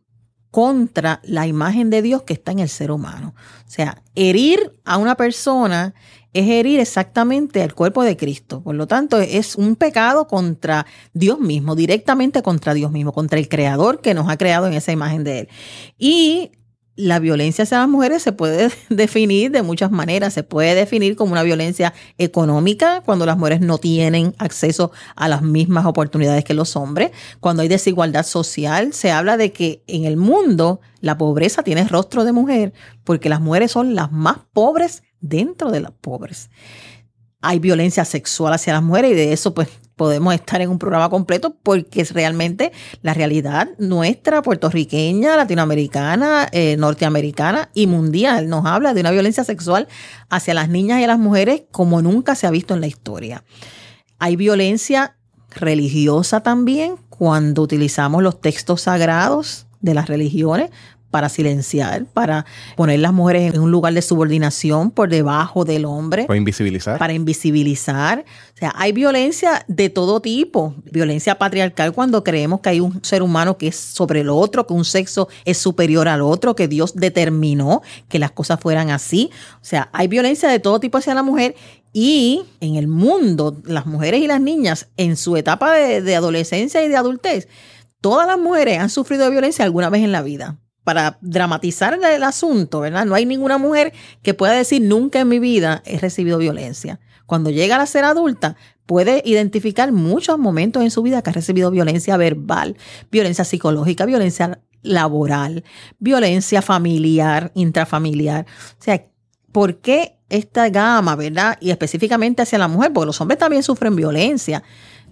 contra 0.49 1.21
la 1.23 1.45
imagen 1.45 1.91
de 1.91 2.01
Dios 2.01 2.23
que 2.23 2.33
está 2.33 2.53
en 2.53 2.57
el 2.57 2.69
ser 2.69 2.89
humano. 2.89 3.35
O 3.67 3.69
sea, 3.69 4.01
herir 4.15 4.79
a 4.83 4.97
una 4.97 5.13
persona 5.13 5.93
es 6.33 6.49
herir 6.49 6.79
exactamente 6.79 7.61
al 7.61 7.75
cuerpo 7.75 8.01
de 8.01 8.17
Cristo. 8.17 8.63
Por 8.63 8.73
lo 8.73 8.87
tanto, 8.87 9.19
es 9.19 9.55
un 9.55 9.75
pecado 9.75 10.25
contra 10.27 10.87
Dios 11.13 11.39
mismo, 11.39 11.75
directamente 11.75 12.41
contra 12.41 12.73
Dios 12.73 12.91
mismo, 12.91 13.11
contra 13.11 13.37
el 13.37 13.47
Creador 13.47 14.01
que 14.01 14.15
nos 14.15 14.27
ha 14.27 14.37
creado 14.37 14.65
en 14.65 14.73
esa 14.73 14.91
imagen 14.91 15.23
de 15.23 15.41
Él. 15.41 15.49
Y 15.99 16.51
la 16.95 17.19
violencia 17.19 17.63
hacia 17.63 17.79
las 17.79 17.89
mujeres 17.89 18.21
se 18.21 18.31
puede 18.31 18.69
definir 18.89 19.51
de 19.51 19.61
muchas 19.63 19.91
maneras. 19.91 20.33
Se 20.33 20.43
puede 20.43 20.75
definir 20.75 21.15
como 21.15 21.31
una 21.31 21.43
violencia 21.43 21.93
económica, 22.17 23.01
cuando 23.05 23.25
las 23.25 23.37
mujeres 23.37 23.61
no 23.61 23.77
tienen 23.77 24.35
acceso 24.37 24.91
a 25.15 25.27
las 25.27 25.41
mismas 25.41 25.85
oportunidades 25.85 26.43
que 26.43 26.53
los 26.53 26.75
hombres. 26.75 27.11
Cuando 27.39 27.61
hay 27.61 27.67
desigualdad 27.67 28.25
social, 28.25 28.93
se 28.93 29.11
habla 29.11 29.37
de 29.37 29.51
que 29.51 29.83
en 29.87 30.05
el 30.05 30.17
mundo 30.17 30.81
la 31.01 31.17
pobreza 31.17 31.63
tiene 31.63 31.83
rostro 31.87 32.23
de 32.23 32.31
mujer, 32.31 32.73
porque 33.03 33.29
las 33.29 33.41
mujeres 33.41 33.71
son 33.71 33.95
las 33.95 34.11
más 34.11 34.37
pobres 34.53 35.03
dentro 35.19 35.71
de 35.71 35.81
las 35.81 35.91
pobres. 35.91 36.49
Hay 37.45 37.59
violencia 37.59 38.05
sexual 38.05 38.53
hacia 38.53 38.73
las 38.73 38.81
mujeres 38.81 39.11
y 39.11 39.15
de 39.15 39.33
eso 39.33 39.53
pues 39.53 39.67
podemos 39.95 40.33
estar 40.33 40.61
en 40.61 40.69
un 40.69 40.79
programa 40.79 41.09
completo 41.09 41.55
porque 41.61 42.01
es 42.01 42.13
realmente 42.13 42.71
la 43.01 43.13
realidad 43.13 43.69
nuestra, 43.77 44.41
puertorriqueña, 44.41 45.35
latinoamericana, 45.35 46.47
eh, 46.51 46.75
norteamericana 46.77 47.69
y 47.73 47.87
mundial. 47.87 48.49
Nos 48.49 48.65
habla 48.65 48.93
de 48.93 49.01
una 49.01 49.11
violencia 49.11 49.43
sexual 49.43 49.87
hacia 50.29 50.53
las 50.53 50.69
niñas 50.69 51.01
y 51.01 51.07
las 51.07 51.19
mujeres 51.19 51.63
como 51.71 52.01
nunca 52.01 52.35
se 52.35 52.47
ha 52.47 52.51
visto 52.51 52.73
en 52.73 52.81
la 52.81 52.87
historia. 52.87 53.43
Hay 54.19 54.35
violencia 54.35 55.17
religiosa 55.55 56.41
también 56.41 56.95
cuando 57.09 57.61
utilizamos 57.61 58.23
los 58.23 58.41
textos 58.41 58.81
sagrados 58.81 59.67
de 59.81 59.93
las 59.93 60.07
religiones 60.07 60.71
para 61.13 61.29
silenciar, 61.29 62.05
para 62.05 62.43
poner 62.75 62.97
las 62.97 63.13
mujeres 63.13 63.53
en 63.53 63.61
un 63.61 63.69
lugar 63.69 63.93
de 63.93 64.01
subordinación 64.01 64.89
por 64.89 65.09
debajo 65.09 65.63
del 65.63 65.85
hombre. 65.85 66.25
Para 66.25 66.37
invisibilizar. 66.37 66.97
Para 66.97 67.13
invisibilizar. 67.13 68.25
O 68.55 68.57
sea, 68.57 68.73
hay 68.75 68.93
violencia 68.93 69.63
de 69.67 69.91
todo 69.91 70.21
tipo. 70.21 70.73
Violencia 70.91 71.35
patriarcal 71.35 71.93
cuando 71.93 72.23
creemos 72.23 72.61
que 72.61 72.69
hay 72.69 72.79
un 72.79 73.03
ser 73.03 73.21
humano 73.21 73.59
que 73.59 73.67
es 73.67 73.75
sobre 73.75 74.21
el 74.21 74.29
otro, 74.29 74.65
que 74.65 74.73
un 74.73 74.85
sexo 74.85 75.27
es 75.45 75.59
superior 75.59 76.07
al 76.07 76.23
otro, 76.23 76.55
que 76.55 76.67
Dios 76.67 76.95
determinó 76.95 77.83
que 78.09 78.17
las 78.17 78.31
cosas 78.31 78.59
fueran 78.59 78.89
así. 78.89 79.29
O 79.61 79.65
sea, 79.65 79.89
hay 79.93 80.07
violencia 80.07 80.49
de 80.49 80.57
todo 80.57 80.79
tipo 80.79 80.97
hacia 80.97 81.13
la 81.13 81.21
mujer 81.21 81.53
y 81.93 82.41
en 82.59 82.75
el 82.75 82.87
mundo, 82.87 83.61
las 83.65 83.85
mujeres 83.85 84.19
y 84.19 84.25
las 84.25 84.41
niñas 84.41 84.87
en 84.97 85.15
su 85.15 85.37
etapa 85.37 85.73
de, 85.73 86.01
de 86.01 86.15
adolescencia 86.15 86.83
y 86.83 86.87
de 86.87 86.97
adultez, 86.97 87.47
todas 88.01 88.25
las 88.25 88.39
mujeres 88.39 88.79
han 88.79 88.89
sufrido 88.89 89.29
violencia 89.29 89.63
alguna 89.63 89.91
vez 89.91 90.01
en 90.01 90.11
la 90.11 90.23
vida 90.23 90.57
para 90.83 91.17
dramatizar 91.21 91.99
el 92.03 92.23
asunto, 92.23 92.81
¿verdad? 92.81 93.05
No 93.05 93.15
hay 93.15 93.25
ninguna 93.25 93.57
mujer 93.57 93.93
que 94.21 94.33
pueda 94.33 94.53
decir 94.53 94.81
nunca 94.81 95.19
en 95.19 95.29
mi 95.29 95.39
vida 95.39 95.81
he 95.85 95.97
recibido 95.97 96.37
violencia. 96.37 96.99
Cuando 97.25 97.49
llega 97.49 97.81
a 97.81 97.85
ser 97.85 98.03
adulta, 98.03 98.57
puede 98.85 99.21
identificar 99.25 99.91
muchos 99.91 100.37
momentos 100.37 100.83
en 100.83 100.91
su 100.91 101.01
vida 101.01 101.21
que 101.21 101.29
ha 101.29 101.33
recibido 101.33 101.71
violencia 101.71 102.17
verbal, 102.17 102.77
violencia 103.11 103.45
psicológica, 103.45 104.05
violencia 104.05 104.59
laboral, 104.81 105.63
violencia 105.99 106.61
familiar, 106.61 107.51
intrafamiliar. 107.55 108.45
O 108.79 108.83
sea, 108.83 109.05
¿por 109.51 109.77
qué 109.77 110.17
esta 110.29 110.69
gama, 110.69 111.15
verdad? 111.15 111.57
Y 111.61 111.71
específicamente 111.71 112.41
hacia 112.41 112.57
la 112.57 112.67
mujer, 112.67 112.91
porque 112.91 113.05
los 113.05 113.21
hombres 113.21 113.39
también 113.39 113.63
sufren 113.63 113.95
violencia. 113.95 114.63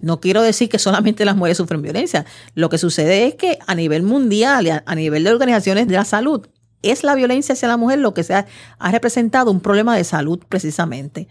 No 0.02 0.20
quiero 0.20 0.42
decir 0.42 0.68
que 0.68 0.78
solamente 0.78 1.24
las 1.24 1.36
mujeres 1.36 1.56
sufren 1.56 1.80
violencia. 1.80 2.26
Lo 2.54 2.68
que 2.68 2.76
sucede 2.76 3.26
es 3.26 3.36
que 3.36 3.58
a 3.66 3.74
nivel 3.74 4.02
mundial, 4.02 4.82
a 4.84 4.94
nivel 4.94 5.24
de 5.24 5.30
organizaciones 5.30 5.88
de 5.88 5.94
la 5.94 6.04
salud, 6.04 6.46
es 6.82 7.04
la 7.04 7.14
violencia 7.14 7.54
hacia 7.54 7.68
la 7.68 7.76
mujer 7.76 8.00
lo 8.00 8.12
que 8.12 8.24
se 8.24 8.34
ha, 8.34 8.46
representado 8.90 9.50
un 9.50 9.60
problema 9.60 9.96
de 9.96 10.04
salud 10.04 10.40
precisamente. 10.48 11.28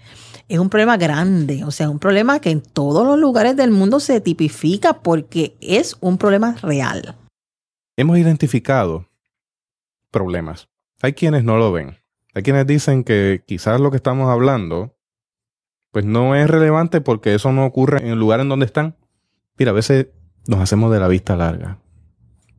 Es 0.48 0.60
un 0.60 0.70
problema 0.70 0.98
grande, 0.98 1.64
o 1.64 1.72
sea, 1.72 1.90
un 1.90 2.00
problema 2.00 2.40
que 2.40 2.50
en 2.50 2.62
todos 2.62 3.06
los 3.06 3.20
lugares 3.20 3.56
del 3.56 3.72
mundo 3.72 4.00
se 4.00 4.20
tipifica 4.22 5.02
porque 5.02 5.56
es 5.62 5.98
un 6.00 6.18
problema 6.18 6.56
real. 6.62 7.16
Hemos 7.98 8.18
identificado 8.18 9.08
problemas. 10.10 10.70
Hay 11.02 11.14
quienes 11.14 11.44
no 11.44 11.58
lo 11.58 11.72
ven. 11.72 11.98
Hay 12.34 12.44
quienes 12.44 12.66
dicen 12.66 13.04
que 13.04 13.44
quizás 13.46 13.80
lo 13.80 13.92
que 13.92 13.98
estamos 13.98 14.30
hablando 14.30 14.96
pues 15.92 16.06
no 16.06 16.36
es 16.36 16.50
relevante 16.50 17.02
porque 17.02 17.36
eso 17.36 17.52
no 17.52 17.66
ocurre 17.66 18.02
en 18.02 18.08
el 18.08 18.20
lugar 18.20 18.40
en 18.40 18.50
donde 18.50 18.66
están. 18.66 18.96
Mira, 19.58 19.72
a 19.72 19.76
veces 19.76 20.08
nos 20.48 20.60
hacemos 20.60 20.92
de 20.92 21.00
la 21.00 21.08
vista 21.08 21.36
larga, 21.36 21.80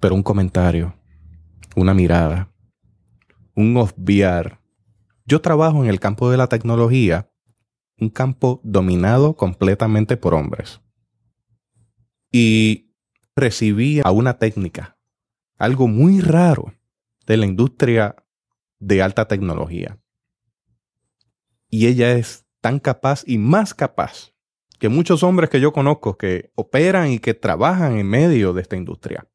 pero 0.00 0.14
un 0.14 0.22
comentario, 0.22 0.94
una 1.74 1.94
mirada, 1.94 2.52
un 3.56 3.76
obviar. 3.76 4.60
Yo 5.24 5.40
trabajo 5.40 5.82
en 5.82 5.90
el 5.90 6.00
campo 6.00 6.30
de 6.30 6.36
la 6.36 6.48
tecnología, 6.48 7.30
un 7.98 8.10
campo 8.10 8.60
dominado 8.62 9.34
completamente 9.34 10.16
por 10.16 10.34
hombres. 10.34 10.80
Y 12.30 12.94
recibí 13.34 14.00
a 14.04 14.10
una 14.10 14.38
técnica, 14.38 14.98
algo 15.58 15.88
muy 15.88 16.20
raro 16.20 16.74
de 17.26 17.36
la 17.36 17.46
industria 17.46 18.16
de 18.78 19.02
alta 19.02 19.28
tecnología. 19.28 19.98
Y 21.68 21.86
ella 21.86 22.12
es 22.12 22.41
tan 22.62 22.78
capaz 22.78 23.24
y 23.26 23.36
más 23.36 23.74
capaz 23.74 24.32
que 24.78 24.88
muchos 24.88 25.22
hombres 25.22 25.50
que 25.50 25.60
yo 25.60 25.72
conozco 25.72 26.16
que 26.16 26.50
operan 26.54 27.10
y 27.10 27.18
que 27.18 27.34
trabajan 27.34 27.98
en 27.98 28.08
medio 28.08 28.54
de 28.54 28.62
esta 28.62 28.76
industria. 28.76 29.26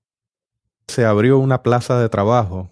Se 0.87 1.05
abrió 1.05 1.37
una 1.37 1.61
plaza 1.61 1.99
de 1.99 2.09
trabajo 2.09 2.71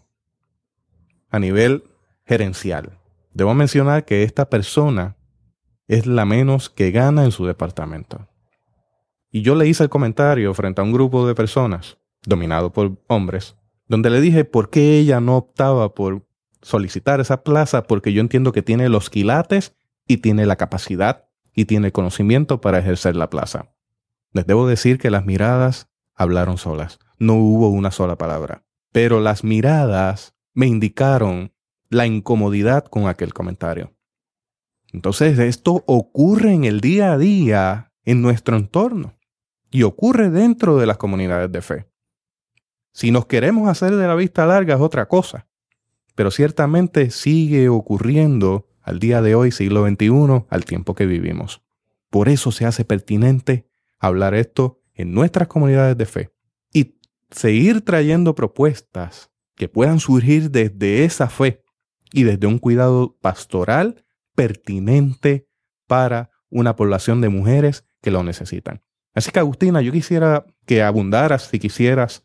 a 1.29 1.39
nivel 1.39 1.83
gerencial. 2.25 2.97
Debo 3.33 3.53
mencionar 3.53 4.05
que 4.05 4.23
esta 4.23 4.49
persona 4.49 5.17
es 5.87 6.07
la 6.07 6.25
menos 6.25 6.69
que 6.69 6.91
gana 6.91 7.25
en 7.25 7.31
su 7.31 7.45
departamento. 7.45 8.27
Y 9.31 9.41
yo 9.41 9.55
le 9.55 9.67
hice 9.67 9.83
el 9.83 9.89
comentario 9.89 10.53
frente 10.53 10.79
a 10.79 10.85
un 10.85 10.93
grupo 10.93 11.27
de 11.27 11.35
personas, 11.35 11.97
dominado 12.25 12.71
por 12.71 12.97
hombres, 13.07 13.57
donde 13.87 14.09
le 14.09 14.21
dije 14.21 14.45
por 14.45 14.69
qué 14.69 14.97
ella 14.97 15.19
no 15.19 15.35
optaba 15.35 15.93
por 15.93 16.25
solicitar 16.61 17.19
esa 17.19 17.43
plaza, 17.43 17.83
porque 17.83 18.13
yo 18.13 18.21
entiendo 18.21 18.53
que 18.53 18.61
tiene 18.61 18.87
los 18.87 19.09
quilates 19.09 19.75
y 20.07 20.17
tiene 20.17 20.45
la 20.45 20.55
capacidad 20.55 21.27
y 21.53 21.65
tiene 21.65 21.87
el 21.87 21.93
conocimiento 21.93 22.61
para 22.61 22.79
ejercer 22.79 23.15
la 23.15 23.29
plaza. 23.29 23.73
Les 24.31 24.45
debo 24.45 24.67
decir 24.67 24.97
que 24.97 25.09
las 25.09 25.25
miradas 25.25 25.89
hablaron 26.13 26.57
solas. 26.57 26.99
No 27.17 27.35
hubo 27.35 27.69
una 27.69 27.91
sola 27.91 28.17
palabra. 28.17 28.65
Pero 28.91 29.19
las 29.19 29.43
miradas 29.43 30.35
me 30.53 30.67
indicaron 30.67 31.53
la 31.89 32.05
incomodidad 32.05 32.85
con 32.85 33.07
aquel 33.07 33.33
comentario. 33.33 33.93
Entonces 34.91 35.37
esto 35.39 35.83
ocurre 35.87 36.53
en 36.53 36.63
el 36.63 36.79
día 36.81 37.13
a 37.13 37.17
día 37.17 37.91
en 38.03 38.21
nuestro 38.21 38.55
entorno 38.55 39.17
y 39.71 39.83
ocurre 39.83 40.29
dentro 40.29 40.77
de 40.77 40.85
las 40.85 40.97
comunidades 40.97 41.51
de 41.51 41.61
fe. 41.61 41.87
Si 42.93 43.11
nos 43.11 43.25
queremos 43.25 43.67
hacer 43.67 43.95
de 43.95 44.07
la 44.07 44.15
vista 44.15 44.45
larga 44.45 44.75
es 44.75 44.81
otra 44.81 45.07
cosa, 45.07 45.47
pero 46.15 46.31
ciertamente 46.31 47.11
sigue 47.11 47.67
ocurriendo 47.67 48.69
al 48.85 48.99
día 48.99 49.23
de 49.23 49.33
hoy, 49.33 49.51
siglo 49.51 49.85
XXI, 49.85 50.45
al 50.47 50.63
tiempo 50.63 50.93
que 50.93 51.07
vivimos. 51.07 51.63
Por 52.11 52.29
eso 52.29 52.51
se 52.51 52.65
hace 52.65 52.85
pertinente 52.85 53.67
hablar 53.99 54.35
esto 54.35 54.79
en 54.93 55.11
nuestras 55.11 55.47
comunidades 55.47 55.97
de 55.97 56.05
fe 56.05 56.29
y 56.71 56.95
seguir 57.31 57.81
trayendo 57.81 58.35
propuestas 58.35 59.31
que 59.55 59.67
puedan 59.67 59.99
surgir 59.99 60.51
desde 60.51 61.03
esa 61.03 61.29
fe 61.29 61.63
y 62.13 62.23
desde 62.23 62.45
un 62.45 62.59
cuidado 62.59 63.17
pastoral 63.21 64.05
pertinente 64.35 65.47
para 65.87 66.29
una 66.49 66.75
población 66.75 67.21
de 67.21 67.29
mujeres 67.29 67.85
que 68.01 68.11
lo 68.11 68.23
necesitan. 68.23 68.83
Así 69.15 69.31
que 69.31 69.39
Agustina, 69.39 69.81
yo 69.81 69.91
quisiera 69.91 70.45
que 70.67 70.83
abundaras, 70.83 71.47
si 71.47 71.57
quisieras, 71.57 72.23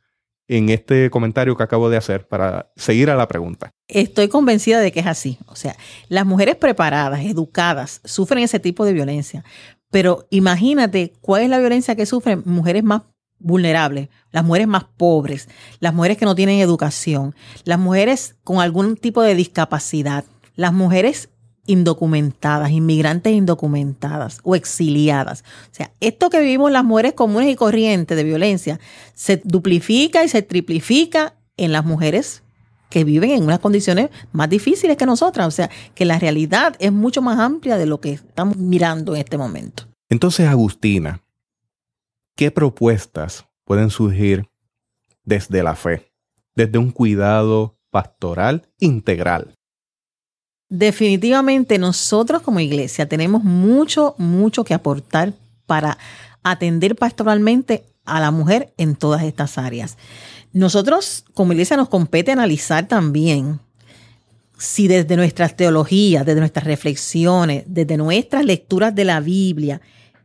en 0.51 0.69
este 0.69 1.11
comentario 1.11 1.57
que 1.57 1.63
acabo 1.63 1.89
de 1.91 1.97
hacer 1.97 2.27
para 2.27 2.73
seguir 2.75 3.09
a 3.09 3.15
la 3.15 3.29
pregunta. 3.29 3.71
Estoy 3.87 4.27
convencida 4.27 4.81
de 4.81 4.91
que 4.91 4.99
es 4.99 5.07
así. 5.07 5.39
O 5.47 5.55
sea, 5.55 5.77
las 6.09 6.27
mujeres 6.27 6.57
preparadas, 6.57 7.25
educadas, 7.25 8.01
sufren 8.05 8.43
ese 8.43 8.59
tipo 8.59 8.85
de 8.85 8.93
violencia. 8.93 9.45
Pero 9.93 10.27
imagínate 10.31 11.13
cuál 11.21 11.43
es 11.43 11.51
la 11.51 11.61
violencia 11.61 11.95
que 11.95 12.05
sufren 12.05 12.43
mujeres 12.45 12.83
más 12.83 13.03
vulnerables, 13.39 14.09
las 14.33 14.45
mujeres 14.45 14.67
más 14.67 14.85
pobres, 14.97 15.49
las 15.79 15.95
mujeres 15.95 16.19
que 16.19 16.25
no 16.25 16.35
tienen 16.35 16.59
educación, 16.59 17.37
las 17.63 17.79
mujeres 17.79 18.35
con 18.43 18.59
algún 18.59 18.97
tipo 18.97 19.23
de 19.23 19.37
discapacidad, 19.37 20.25
las 20.57 20.73
mujeres 20.73 21.30
indocumentadas, 21.71 22.71
inmigrantes 22.71 23.33
indocumentadas 23.33 24.41
o 24.43 24.57
exiliadas. 24.57 25.45
O 25.71 25.75
sea, 25.75 25.93
esto 26.01 26.29
que 26.29 26.41
vivimos 26.41 26.73
las 26.73 26.85
mujeres 26.85 27.13
comunes 27.13 27.49
y 27.49 27.55
corrientes 27.55 28.17
de 28.17 28.25
violencia 28.25 28.81
se 29.15 29.41
duplifica 29.45 30.25
y 30.25 30.29
se 30.29 30.43
triplifica 30.43 31.35
en 31.57 31.73
las 31.73 31.85
mujeres 31.85 32.43
que 32.91 33.05
viven 33.05 33.31
en 33.31 33.45
unas 33.45 33.61
condiciones 33.61 34.11
más 34.33 34.51
difíciles 34.51 34.97
que 34.97 35.07
nosotras. 35.07 35.47
O 35.47 35.53
sea, 35.53 35.71
que 35.95 36.05
la 36.05 36.19
realidad 36.19 36.75
es 36.81 36.93
mucho 36.93 37.23
más 37.23 37.39
amplia 37.39 37.79
de 37.79 37.87
lo 37.87 38.01
que 38.01 38.15
estamos 38.15 38.57
mirando 38.57 39.15
en 39.15 39.21
este 39.21 39.39
momento. 39.39 39.85
Entonces, 40.09 40.49
Agustina, 40.49 41.23
¿qué 42.35 42.51
propuestas 42.51 43.47
pueden 43.65 43.91
surgir 43.91 44.49
desde 45.25 45.63
la 45.63 45.77
fe, 45.77 46.13
desde 46.57 46.79
un 46.79 46.91
cuidado 46.91 47.79
pastoral 47.91 48.69
integral? 48.81 49.55
Definitivamente 50.71 51.79
nosotros 51.79 52.43
como 52.43 52.61
iglesia 52.61 53.09
tenemos 53.09 53.43
mucho, 53.43 54.15
mucho 54.19 54.63
que 54.63 54.73
aportar 54.73 55.35
para 55.67 55.99
atender 56.45 56.95
pastoralmente 56.95 57.85
a 58.05 58.21
la 58.21 58.31
mujer 58.31 58.73
en 58.77 58.95
todas 58.95 59.25
estas 59.25 59.59
áreas. 59.59 59.99
Nosotros 60.53 61.25
como 61.35 61.53
iglesia 61.53 61.77
nos 61.77 61.89
compete 61.89 62.31
analizar 62.31 62.87
también 62.87 63.59
si 64.59 64.87
desde 64.87 65.17
nuestras 65.17 65.57
teologías, 65.57 66.25
desde 66.25 66.39
nuestras 66.39 66.65
reflexiones, 66.65 67.65
desde 67.67 67.97
nuestras 67.97 68.45
lecturas 68.45 68.95
de 68.95 69.05
la 69.05 69.19
Biblia, 69.19 69.81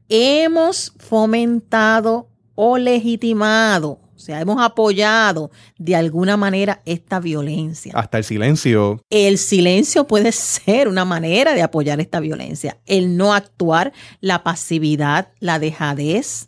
hemos 0.10 0.94
fomentado 1.00 2.28
o 2.54 2.78
legitimado 2.78 4.00
o 4.16 4.20
sea, 4.20 4.40
hemos 4.40 4.62
apoyado 4.62 5.52
de 5.78 5.96
alguna 5.96 6.38
manera 6.38 6.82
esta 6.86 7.20
violencia. 7.20 7.92
Hasta 7.96 8.18
el 8.18 8.24
silencio. 8.24 9.02
El 9.10 9.38
silencio 9.38 10.08
puede 10.08 10.32
ser 10.32 10.88
una 10.88 11.04
manera 11.04 11.54
de 11.54 11.62
apoyar 11.62 12.00
esta 12.00 12.22
violencia. 12.22 12.78
El 12.86 13.18
no 13.18 13.34
actuar, 13.34 13.92
la 14.22 14.44
pasividad, 14.44 15.30
la 15.40 15.60
dejadez. 15.60 16.48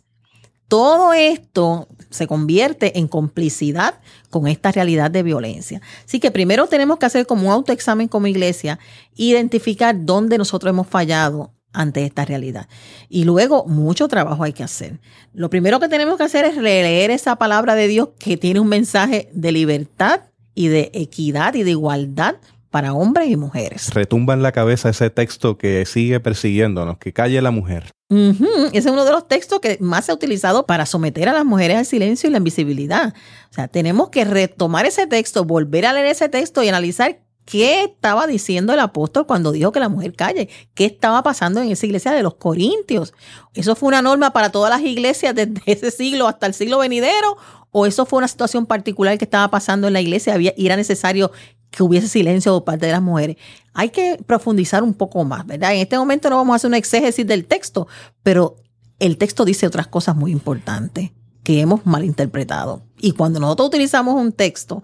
Todo 0.66 1.12
esto 1.12 1.88
se 2.10 2.26
convierte 2.26 2.98
en 2.98 3.06
complicidad 3.06 4.00
con 4.30 4.46
esta 4.46 4.72
realidad 4.72 5.10
de 5.10 5.22
violencia. 5.22 5.82
Así 6.06 6.20
que 6.20 6.30
primero 6.30 6.66
tenemos 6.68 6.98
que 6.98 7.06
hacer 7.06 7.26
como 7.26 7.48
un 7.48 7.52
autoexamen 7.52 8.08
como 8.08 8.26
iglesia, 8.26 8.78
identificar 9.14 9.94
dónde 9.98 10.38
nosotros 10.38 10.70
hemos 10.70 10.86
fallado 10.86 11.52
ante 11.72 12.04
esta 12.04 12.24
realidad. 12.24 12.68
Y 13.08 13.24
luego 13.24 13.66
mucho 13.66 14.08
trabajo 14.08 14.44
hay 14.44 14.52
que 14.52 14.64
hacer. 14.64 15.00
Lo 15.32 15.50
primero 15.50 15.80
que 15.80 15.88
tenemos 15.88 16.16
que 16.16 16.24
hacer 16.24 16.44
es 16.44 16.56
releer 16.56 17.10
esa 17.10 17.36
palabra 17.36 17.74
de 17.74 17.88
Dios 17.88 18.10
que 18.18 18.36
tiene 18.36 18.60
un 18.60 18.68
mensaje 18.68 19.28
de 19.32 19.52
libertad 19.52 20.22
y 20.54 20.68
de 20.68 20.90
equidad 20.94 21.54
y 21.54 21.62
de 21.62 21.70
igualdad 21.70 22.36
para 22.70 22.92
hombres 22.92 23.30
y 23.30 23.36
mujeres. 23.36 23.94
Retumba 23.94 24.34
en 24.34 24.42
la 24.42 24.52
cabeza 24.52 24.90
ese 24.90 25.10
texto 25.10 25.56
que 25.56 25.86
sigue 25.86 26.20
persiguiéndonos, 26.20 26.98
que 26.98 27.12
calle 27.12 27.40
la 27.40 27.50
mujer. 27.50 27.90
Ese 28.10 28.78
es 28.78 28.86
uno 28.86 29.04
de 29.04 29.12
los 29.12 29.28
textos 29.28 29.60
que 29.60 29.76
más 29.80 30.06
se 30.06 30.12
ha 30.12 30.14
utilizado 30.14 30.64
para 30.64 30.86
someter 30.86 31.28
a 31.28 31.32
las 31.32 31.44
mujeres 31.44 31.76
al 31.76 31.86
silencio 31.86 32.28
y 32.28 32.32
la 32.32 32.38
invisibilidad. 32.38 33.14
O 33.50 33.54
sea, 33.54 33.68
tenemos 33.68 34.08
que 34.08 34.24
retomar 34.24 34.86
ese 34.86 35.06
texto, 35.06 35.44
volver 35.44 35.84
a 35.86 35.92
leer 35.92 36.06
ese 36.06 36.28
texto 36.28 36.62
y 36.62 36.68
analizar 36.68 37.20
qué 37.48 37.84
estaba 37.84 38.26
diciendo 38.26 38.74
el 38.74 38.80
apóstol 38.80 39.26
cuando 39.26 39.52
dijo 39.52 39.72
que 39.72 39.80
la 39.80 39.88
mujer 39.88 40.12
calle, 40.12 40.50
qué 40.74 40.84
estaba 40.84 41.22
pasando 41.22 41.62
en 41.62 41.70
esa 41.70 41.86
iglesia 41.86 42.12
de 42.12 42.22
los 42.22 42.34
Corintios. 42.34 43.14
¿Eso 43.54 43.74
fue 43.74 43.88
una 43.88 44.02
norma 44.02 44.34
para 44.34 44.52
todas 44.52 44.70
las 44.70 44.82
iglesias 44.82 45.34
desde 45.34 45.54
ese 45.66 45.90
siglo 45.90 46.28
hasta 46.28 46.46
el 46.46 46.52
siglo 46.52 46.76
venidero? 46.76 47.38
¿O 47.70 47.86
eso 47.86 48.04
fue 48.04 48.18
una 48.18 48.28
situación 48.28 48.66
particular 48.66 49.16
que 49.16 49.24
estaba 49.24 49.50
pasando 49.50 49.86
en 49.86 49.94
la 49.94 50.02
iglesia 50.02 50.36
y 50.38 50.66
era 50.66 50.76
necesario 50.76 51.32
que 51.70 51.82
hubiese 51.82 52.08
silencio 52.08 52.52
por 52.52 52.64
parte 52.64 52.86
de 52.86 52.92
las 52.92 53.02
mujeres. 53.02 53.36
Hay 53.72 53.90
que 53.90 54.18
profundizar 54.26 54.82
un 54.82 54.94
poco 54.94 55.24
más, 55.24 55.46
¿verdad? 55.46 55.74
En 55.74 55.80
este 55.80 55.98
momento 55.98 56.30
no 56.30 56.36
vamos 56.36 56.52
a 56.52 56.56
hacer 56.56 56.68
un 56.68 56.74
exégesis 56.74 57.26
del 57.26 57.46
texto, 57.46 57.88
pero 58.22 58.56
el 58.98 59.16
texto 59.16 59.44
dice 59.44 59.66
otras 59.66 59.86
cosas 59.86 60.16
muy 60.16 60.32
importantes 60.32 61.12
que 61.44 61.60
hemos 61.60 61.86
malinterpretado. 61.86 62.82
Y 62.98 63.12
cuando 63.12 63.40
nosotros 63.40 63.68
utilizamos 63.68 64.14
un 64.14 64.32
texto 64.32 64.82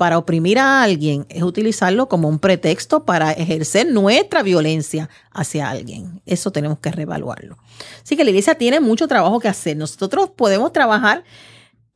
para 0.00 0.16
oprimir 0.16 0.58
a 0.58 0.82
alguien, 0.82 1.26
es 1.28 1.42
utilizarlo 1.42 2.08
como 2.08 2.26
un 2.26 2.38
pretexto 2.38 3.04
para 3.04 3.32
ejercer 3.32 3.86
nuestra 3.86 4.42
violencia 4.42 5.10
hacia 5.30 5.68
alguien. 5.68 6.22
Eso 6.24 6.50
tenemos 6.50 6.78
que 6.78 6.90
reevaluarlo. 6.90 7.58
Así 8.02 8.16
que 8.16 8.24
la 8.24 8.30
iglesia 8.30 8.54
tiene 8.54 8.80
mucho 8.80 9.06
trabajo 9.06 9.38
que 9.40 9.48
hacer. 9.48 9.76
Nosotros 9.76 10.30
podemos 10.30 10.72
trabajar 10.72 11.22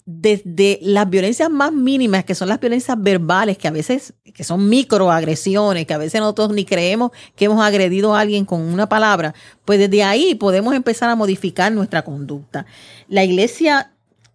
desde 0.05 0.81
las 0.83 1.09
violencias 1.09 1.49
más 1.49 1.73
mínimas, 1.73 2.27
que 2.27 2.35
son 2.35 2.51
las 2.51 2.61
violencias 2.61 2.95
verbales, 3.01 3.57
que 3.57 3.69
a 3.69 3.71
veces, 3.71 4.13
que 4.35 4.45
son 4.45 4.69
microagresiones, 4.69 5.87
que 5.87 5.95
a 5.95 5.99
veces 5.99 6.21
nosotros 6.21 6.53
ni 6.53 6.67
creemos 6.67 7.11
que 7.35 7.47
hemos 7.47 7.65
agredido 7.65 8.15
a 8.15 8.21
alguien 8.21 8.45
con 8.45 8.61
una 8.61 8.87
palabra, 8.87 9.33
pues 9.65 9.79
desde 9.79 10.05
ahí 10.05 10.35
podemos 10.35 10.75
empezar 10.75 11.09
a 11.09 11.17
modificar 11.17 11.73
nuestra 11.73 12.03
conducta. 12.03 12.67
La 13.09 13.25
iglesia, 13.25 13.93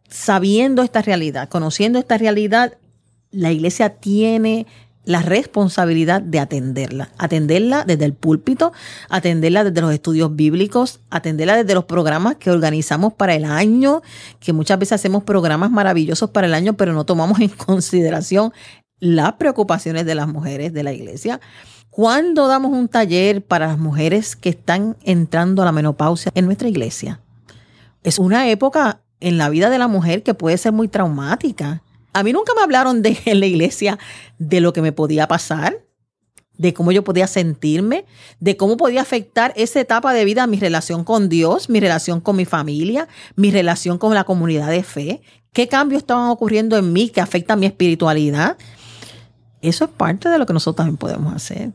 sabiendo 0.07 0.81
esta 0.81 1.03
realidad, 1.03 1.49
conociendo 1.49 1.99
esta 1.99 2.17
realidad, 2.17 2.78
la 3.31 3.51
iglesia 3.51 3.89
tiene 3.89 4.65
la 5.05 5.21
responsabilidad 5.21 6.21
de 6.21 6.39
atenderla, 6.39 7.09
atenderla 7.17 7.83
desde 7.83 8.05
el 8.05 8.13
púlpito, 8.13 8.73
atenderla 9.09 9.63
desde 9.63 9.81
los 9.81 9.91
estudios 9.91 10.35
bíblicos, 10.35 10.99
atenderla 11.09 11.55
desde 11.55 11.73
los 11.73 11.85
programas 11.85 12.35
que 12.35 12.51
organizamos 12.51 13.13
para 13.13 13.33
el 13.33 13.45
año, 13.45 14.03
que 14.39 14.53
muchas 14.53 14.77
veces 14.77 14.93
hacemos 14.93 15.23
programas 15.23 15.71
maravillosos 15.71 16.29
para 16.29 16.45
el 16.45 16.53
año, 16.53 16.73
pero 16.73 16.93
no 16.93 17.05
tomamos 17.05 17.39
en 17.39 17.49
consideración 17.65 18.53
las 18.99 19.33
preocupaciones 19.33 20.05
de 20.05 20.15
las 20.15 20.27
mujeres 20.27 20.73
de 20.73 20.83
la 20.83 20.93
iglesia. 20.93 21.39
¿Cuándo 21.89 22.47
damos 22.47 22.71
un 22.71 22.87
taller 22.87 23.43
para 23.43 23.67
las 23.67 23.79
mujeres 23.79 24.35
que 24.35 24.49
están 24.49 24.95
entrando 25.03 25.63
a 25.63 25.65
la 25.65 25.71
menopausia 25.71 26.31
en 26.35 26.45
nuestra 26.45 26.67
iglesia? 26.67 27.19
Es 28.03 28.19
una 28.19 28.47
época 28.49 29.01
en 29.21 29.37
la 29.37 29.49
vida 29.49 29.69
de 29.69 29.79
la 29.79 29.87
mujer 29.87 30.21
que 30.21 30.35
puede 30.35 30.57
ser 30.57 30.71
muy 30.71 30.87
traumática 30.87 31.81
a 32.13 32.23
mí 32.23 32.33
nunca 32.33 32.53
me 32.55 32.61
hablaron 32.61 33.01
de 33.01 33.17
en 33.25 33.39
la 33.39 33.45
iglesia 33.45 33.99
de 34.37 34.61
lo 34.61 34.73
que 34.73 34.81
me 34.81 34.91
podía 34.91 35.27
pasar, 35.27 35.83
de 36.57 36.73
cómo 36.73 36.91
yo 36.91 37.03
podía 37.03 37.27
sentirme, 37.27 38.05
de 38.39 38.57
cómo 38.57 38.75
podía 38.75 39.01
afectar 39.01 39.53
esa 39.55 39.79
etapa 39.79 40.13
de 40.13 40.25
vida 40.25 40.45
mi 40.45 40.59
relación 40.59 41.05
con 41.05 41.29
Dios, 41.29 41.69
mi 41.69 41.79
relación 41.79 42.19
con 42.19 42.35
mi 42.35 42.45
familia, 42.45 43.07
mi 43.35 43.49
relación 43.49 43.97
con 43.97 44.13
la 44.13 44.25
comunidad 44.25 44.69
de 44.69 44.83
fe, 44.83 45.21
qué 45.53 45.69
cambios 45.69 46.01
estaban 46.01 46.29
ocurriendo 46.29 46.77
en 46.77 46.91
mí 46.91 47.09
que 47.09 47.21
afectan 47.21 47.59
mi 47.59 47.65
espiritualidad. 47.65 48.57
Eso 49.61 49.85
es 49.85 49.91
parte 49.91 50.29
de 50.29 50.37
lo 50.37 50.45
que 50.45 50.53
nosotros 50.53 50.75
también 50.75 50.97
podemos 50.97 51.33
hacer. 51.33 51.71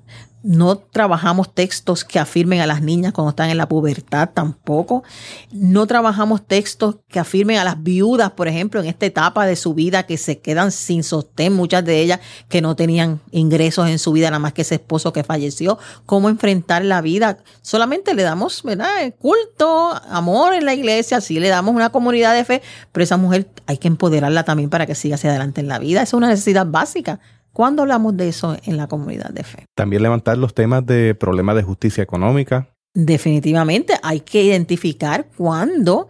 No 0.46 0.76
trabajamos 0.76 1.54
textos 1.54 2.04
que 2.04 2.18
afirmen 2.18 2.60
a 2.60 2.66
las 2.66 2.82
niñas 2.82 3.14
cuando 3.14 3.30
están 3.30 3.48
en 3.48 3.56
la 3.56 3.66
pubertad 3.66 4.28
tampoco. 4.34 5.02
No 5.50 5.86
trabajamos 5.86 6.46
textos 6.46 6.96
que 7.08 7.18
afirmen 7.18 7.56
a 7.56 7.64
las 7.64 7.82
viudas, 7.82 8.32
por 8.32 8.46
ejemplo, 8.46 8.78
en 8.78 8.86
esta 8.86 9.06
etapa 9.06 9.46
de 9.46 9.56
su 9.56 9.72
vida 9.72 10.02
que 10.02 10.18
se 10.18 10.40
quedan 10.40 10.70
sin 10.70 11.02
sostén, 11.02 11.54
muchas 11.54 11.82
de 11.86 11.98
ellas 11.98 12.20
que 12.50 12.60
no 12.60 12.76
tenían 12.76 13.22
ingresos 13.30 13.88
en 13.88 13.98
su 13.98 14.12
vida, 14.12 14.28
nada 14.28 14.38
más 14.38 14.52
que 14.52 14.60
ese 14.60 14.74
esposo 14.74 15.14
que 15.14 15.24
falleció. 15.24 15.78
Cómo 16.04 16.28
enfrentar 16.28 16.84
la 16.84 17.00
vida. 17.00 17.38
Solamente 17.62 18.12
le 18.12 18.22
damos, 18.22 18.62
¿verdad? 18.62 19.14
Culto, 19.18 19.98
amor 20.10 20.52
en 20.52 20.66
la 20.66 20.74
iglesia, 20.74 21.22
sí 21.22 21.40
le 21.40 21.48
damos 21.48 21.74
una 21.74 21.88
comunidad 21.88 22.34
de 22.34 22.44
fe, 22.44 22.60
pero 22.92 23.02
esa 23.02 23.16
mujer 23.16 23.48
hay 23.64 23.78
que 23.78 23.88
empoderarla 23.88 24.44
también 24.44 24.68
para 24.68 24.84
que 24.84 24.94
siga 24.94 25.14
hacia 25.14 25.30
adelante 25.30 25.62
en 25.62 25.68
la 25.68 25.78
vida. 25.78 26.02
es 26.02 26.12
una 26.12 26.28
necesidad 26.28 26.66
básica 26.66 27.18
¿Cuándo 27.54 27.82
hablamos 27.82 28.16
de 28.16 28.28
eso 28.28 28.56
en 28.64 28.76
la 28.76 28.88
comunidad 28.88 29.30
de 29.30 29.44
fe? 29.44 29.64
También 29.76 30.02
levantar 30.02 30.36
los 30.36 30.54
temas 30.54 30.84
de 30.84 31.14
problemas 31.14 31.54
de 31.54 31.62
justicia 31.62 32.02
económica. 32.02 32.68
Definitivamente 32.94 33.94
hay 34.02 34.20
que 34.20 34.42
identificar 34.42 35.28
cuándo 35.36 36.08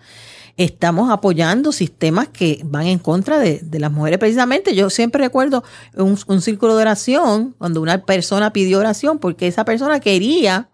estamos 0.56 1.10
apoyando 1.10 1.70
sistemas 1.70 2.28
que 2.28 2.62
van 2.64 2.86
en 2.86 2.98
contra 2.98 3.38
de, 3.38 3.60
las 3.78 3.92
mujeres. 3.92 4.18
Precisamente 4.18 4.74
yo 4.74 4.88
siempre 4.88 5.22
recuerdo 5.22 5.64
un, 5.94 6.18
un, 6.26 6.40
círculo 6.40 6.76
de 6.76 6.82
oración 6.82 7.54
cuando 7.58 7.82
una 7.82 8.06
persona 8.06 8.50
pidió 8.54 8.78
oración 8.78 9.18
porque 9.18 9.46
esa 9.46 9.66
persona 9.66 10.00
quería 10.00 10.70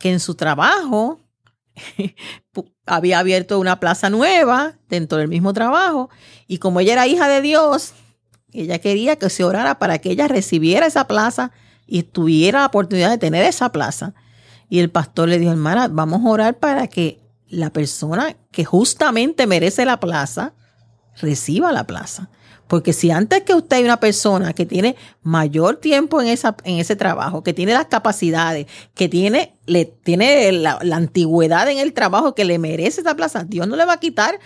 que 0.00 0.10
en 0.10 0.18
su 0.18 0.34
trabajo 0.34 1.20
había 2.86 3.20
abierto 3.20 3.60
una 3.60 3.78
plaza 3.78 4.10
nueva 4.10 4.74
dentro 4.88 5.18
del 5.18 5.28
mismo 5.28 5.52
trabajo 5.52 6.10
y 6.48 6.58
como 6.58 6.80
ella 6.80 6.94
era 6.94 7.06
hija 7.06 7.28
de 7.28 7.42
Dios, 7.42 7.94
ella 8.62 8.78
quería 8.78 9.16
que 9.16 9.30
se 9.30 9.44
orara 9.44 9.78
para 9.78 9.98
que 9.98 10.10
ella 10.10 10.28
recibiera 10.28 10.86
esa 10.86 11.06
plaza 11.06 11.52
y 11.86 12.02
tuviera 12.02 12.60
la 12.60 12.66
oportunidad 12.66 13.10
de 13.10 13.18
tener 13.18 13.44
esa 13.44 13.70
plaza. 13.70 14.14
Y 14.68 14.80
el 14.80 14.90
pastor 14.90 15.28
le 15.28 15.38
dijo, 15.38 15.52
hermana, 15.52 15.88
vamos 15.88 16.24
a 16.24 16.28
orar 16.28 16.58
para 16.58 16.88
que 16.88 17.20
la 17.48 17.70
persona 17.70 18.36
que 18.50 18.64
justamente 18.64 19.46
merece 19.46 19.84
la 19.84 20.00
plaza 20.00 20.54
reciba 21.20 21.72
la 21.72 21.84
plaza. 21.84 22.28
Porque 22.66 22.92
si 22.92 23.12
antes 23.12 23.42
que 23.42 23.54
usted 23.54 23.76
hay 23.76 23.84
una 23.84 24.00
persona 24.00 24.52
que 24.52 24.66
tiene 24.66 24.96
mayor 25.22 25.76
tiempo 25.76 26.20
en, 26.20 26.28
esa, 26.28 26.56
en 26.64 26.78
ese 26.78 26.96
trabajo, 26.96 27.44
que 27.44 27.54
tiene 27.54 27.72
las 27.72 27.86
capacidades, 27.86 28.66
que 28.94 29.08
tiene, 29.08 29.56
le, 29.66 29.84
tiene 29.84 30.50
la, 30.50 30.80
la 30.82 30.96
antigüedad 30.96 31.70
en 31.70 31.78
el 31.78 31.92
trabajo 31.92 32.34
que 32.34 32.44
le 32.44 32.58
merece 32.58 33.02
esa 33.02 33.14
plaza, 33.14 33.44
Dios 33.44 33.68
no 33.68 33.76
le 33.76 33.84
va 33.84 33.94
a 33.94 34.00
quitar 34.00 34.40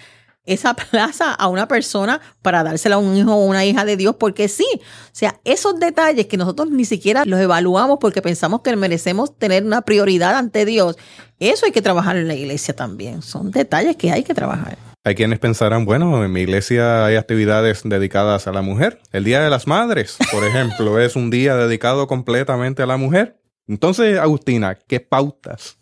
esa 0.50 0.74
plaza 0.74 1.32
a 1.32 1.48
una 1.48 1.68
persona 1.68 2.20
para 2.42 2.62
dársela 2.62 2.96
a 2.96 2.98
un 2.98 3.16
hijo 3.16 3.34
o 3.34 3.46
una 3.46 3.64
hija 3.64 3.84
de 3.84 3.96
Dios, 3.96 4.16
porque 4.18 4.48
sí. 4.48 4.66
O 4.74 4.80
sea, 5.12 5.40
esos 5.44 5.78
detalles 5.78 6.26
que 6.26 6.36
nosotros 6.36 6.70
ni 6.70 6.84
siquiera 6.84 7.24
los 7.24 7.40
evaluamos 7.40 7.98
porque 8.00 8.20
pensamos 8.20 8.62
que 8.62 8.74
merecemos 8.76 9.38
tener 9.38 9.64
una 9.64 9.82
prioridad 9.82 10.34
ante 10.34 10.64
Dios, 10.64 10.96
eso 11.38 11.66
hay 11.66 11.72
que 11.72 11.82
trabajar 11.82 12.16
en 12.16 12.28
la 12.28 12.34
iglesia 12.34 12.74
también. 12.74 13.22
Son 13.22 13.50
detalles 13.50 13.96
que 13.96 14.10
hay 14.10 14.22
que 14.22 14.34
trabajar. 14.34 14.76
Hay 15.02 15.14
quienes 15.14 15.38
pensarán, 15.38 15.86
bueno, 15.86 16.22
en 16.24 16.32
mi 16.32 16.42
iglesia 16.42 17.06
hay 17.06 17.16
actividades 17.16 17.82
dedicadas 17.84 18.46
a 18.46 18.52
la 18.52 18.60
mujer. 18.60 19.00
El 19.12 19.24
Día 19.24 19.40
de 19.40 19.48
las 19.48 19.66
Madres, 19.66 20.18
por 20.30 20.44
ejemplo, 20.44 20.98
es 21.00 21.16
un 21.16 21.30
día 21.30 21.56
dedicado 21.56 22.06
completamente 22.06 22.82
a 22.82 22.86
la 22.86 22.98
mujer. 22.98 23.40
Entonces, 23.66 24.18
Agustina, 24.18 24.74
¿qué 24.74 25.00
pautas 25.00 25.79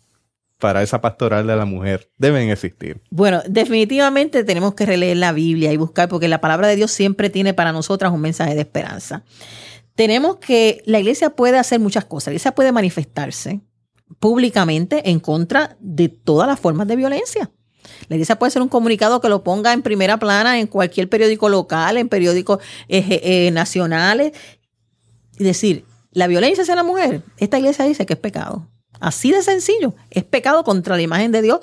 para 0.59 0.83
esa 0.83 1.01
pastoral 1.01 1.47
de 1.47 1.55
la 1.55 1.65
mujer 1.65 2.11
deben 2.17 2.49
existir? 2.49 3.01
Bueno, 3.09 3.41
definitivamente 3.47 4.43
tenemos 4.43 4.75
que 4.75 4.85
releer 4.85 5.17
la 5.17 5.31
Biblia 5.31 5.71
y 5.71 5.77
buscar, 5.77 6.09
porque 6.09 6.27
la 6.27 6.41
palabra 6.41 6.67
de 6.67 6.75
Dios 6.75 6.91
siempre 6.91 7.29
tiene 7.29 7.53
para 7.53 7.71
nosotras 7.71 8.11
un 8.11 8.21
mensaje 8.21 8.53
de 8.53 8.61
esperanza. 8.61 9.23
Tenemos 9.95 10.37
que, 10.37 10.83
la 10.85 10.99
iglesia 10.99 11.31
puede 11.31 11.57
hacer 11.57 11.79
muchas 11.79 12.05
cosas, 12.05 12.27
la 12.27 12.33
iglesia 12.33 12.53
puede 12.53 12.71
manifestarse 12.71 13.61
públicamente 14.19 15.09
en 15.09 15.19
contra 15.19 15.77
de 15.79 16.09
todas 16.09 16.47
las 16.47 16.59
formas 16.59 16.87
de 16.87 16.95
violencia. 16.95 17.51
La 18.07 18.15
iglesia 18.15 18.37
puede 18.37 18.49
hacer 18.49 18.61
un 18.61 18.69
comunicado 18.69 19.21
que 19.21 19.29
lo 19.29 19.43
ponga 19.43 19.73
en 19.73 19.81
primera 19.81 20.17
plana 20.17 20.59
en 20.59 20.67
cualquier 20.67 21.09
periódico 21.09 21.49
local, 21.49 21.97
en 21.97 22.09
periódicos 22.09 22.59
eh, 22.87 23.21
eh, 23.23 23.51
nacionales, 23.51 24.33
y 25.37 25.43
decir, 25.43 25.85
la 26.11 26.27
violencia 26.27 26.63
hacia 26.63 26.75
la 26.75 26.83
mujer, 26.83 27.23
esta 27.37 27.59
iglesia 27.59 27.85
dice 27.85 28.05
que 28.05 28.13
es 28.13 28.19
pecado. 28.19 28.67
Así 28.99 29.31
de 29.31 29.41
sencillo. 29.43 29.95
Es 30.09 30.23
pecado 30.23 30.63
contra 30.63 30.95
la 30.95 31.01
imagen 31.01 31.31
de 31.31 31.41
Dios 31.41 31.59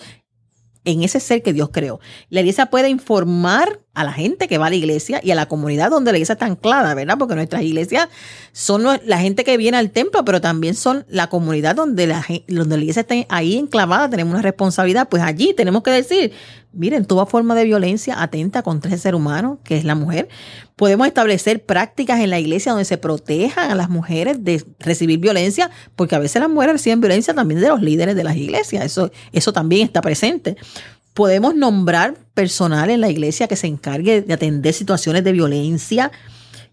en 0.84 1.02
ese 1.02 1.20
ser 1.20 1.42
que 1.42 1.52
Dios 1.52 1.70
creó. 1.72 2.00
La 2.30 2.40
iglesia 2.40 2.66
puede 2.66 2.88
informar 2.88 3.80
a 3.96 4.04
la 4.04 4.12
gente 4.12 4.46
que 4.46 4.59
va 4.59 4.66
a 4.66 4.70
la 4.70 4.76
iglesia 4.76 5.20
y 5.22 5.30
a 5.30 5.35
la 5.35 5.46
comunidad 5.46 5.90
donde 5.90 6.12
la 6.12 6.18
iglesia 6.18 6.35
está 6.35 6.44
anclada, 6.44 6.94
¿verdad? 6.94 7.16
Porque 7.18 7.35
nuestras 7.35 7.62
iglesias 7.62 8.09
son 8.52 8.85
la 8.85 9.18
gente 9.18 9.42
que 9.42 9.56
viene 9.56 9.78
al 9.78 9.90
templo, 9.90 10.22
pero 10.22 10.42
también 10.42 10.74
son 10.74 11.06
la 11.09 11.28
comunidad 11.28 11.74
donde 11.74 12.06
la, 12.06 12.22
donde 12.46 12.76
la 12.76 12.82
iglesia 12.82 13.00
está 13.00 13.14
ahí 13.30 13.56
enclavada, 13.56 14.11
tenemos 14.11 14.35
una 14.35 14.42
responsabilidad, 14.42 15.09
pues 15.09 15.22
allí 15.22 15.54
tenemos 15.54 15.82
que 15.82 15.92
decir, 15.92 16.32
miren, 16.74 17.06
toda 17.06 17.24
forma 17.24 17.54
de 17.54 17.64
violencia 17.64 18.22
atenta 18.22 18.62
contra 18.62 18.92
ese 18.92 19.02
ser 19.02 19.14
humano, 19.14 19.61
que 19.64 19.78
es 19.78 19.85
la 19.85 19.94
mujer. 19.94 20.28
Podemos 20.76 21.06
establecer 21.06 21.64
prácticas 21.64 22.20
en 22.20 22.28
la 22.28 22.38
iglesia 22.38 22.72
donde 22.72 22.85
se 22.85 22.98
protejan 22.98 23.70
a 23.70 23.74
las 23.74 23.88
mujeres 23.88 24.44
de 24.44 24.62
recibir 24.78 25.18
violencia, 25.18 25.70
porque 25.96 26.14
a 26.14 26.18
veces 26.18 26.40
las 26.40 26.50
mujeres 26.50 26.74
reciben 26.74 27.00
violencia 27.00 27.32
también 27.32 27.62
de 27.62 27.68
los 27.68 27.80
líderes 27.80 28.14
de 28.14 28.24
las 28.24 28.37
iglesias. 28.37 28.85
Eso, 28.85 29.11
eso 29.32 29.54
también 29.54 29.87
está 29.87 30.02
presente. 30.02 30.56
Podemos 31.16 31.55
nombrar 31.55 32.14
personal 32.35 32.90
en 32.90 33.00
la 33.00 33.09
iglesia 33.09 33.48
que 33.48 33.57
se 33.57 33.66
encargue 33.66 34.20
de 34.20 34.35
atender 34.35 34.74
situaciones 34.74 35.24
de 35.24 35.33
violencia 35.33 36.12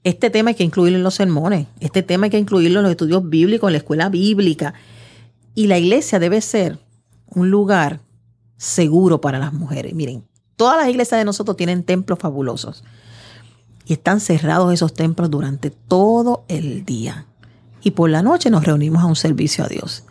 Este 0.03 0.29
tema 0.29 0.49
hay 0.49 0.55
que 0.55 0.65
incluirlo 0.65 0.97
en 0.97 1.03
los 1.03 1.15
sermones, 1.15 1.67
este 1.79 2.03
tema 2.03 2.25
hay 2.25 2.29
que 2.29 2.39
incluirlo 2.39 2.79
en 2.79 2.83
los 2.83 2.91
estudios 2.91 3.29
bíblicos, 3.29 3.69
en 3.69 3.71
la 3.71 3.77
escuela 3.77 4.09
bíblica. 4.09 4.73
Y 5.55 5.67
la 5.67 5.77
iglesia 5.77 6.19
debe 6.19 6.41
ser 6.41 6.77
un 7.27 7.51
lugar 7.51 8.01
seguro 8.57 9.21
para 9.21 9.39
las 9.39 9.53
mujeres. 9.53 9.93
Miren, 9.93 10.25
todas 10.57 10.75
las 10.75 10.89
iglesias 10.89 11.21
de 11.21 11.23
nosotros 11.23 11.55
tienen 11.55 11.83
templos 11.83 12.19
fabulosos 12.19 12.83
y 13.85 13.93
están 13.93 14.19
cerrados 14.19 14.73
esos 14.73 14.93
templos 14.93 15.31
durante 15.31 15.69
todo 15.69 16.43
el 16.49 16.83
día. 16.83 17.27
Y 17.81 17.91
por 17.91 18.09
la 18.09 18.21
noche 18.21 18.49
nos 18.49 18.65
reunimos 18.65 19.03
a 19.03 19.05
un 19.05 19.15
servicio 19.15 19.63
a 19.63 19.69
Dios. 19.69 20.03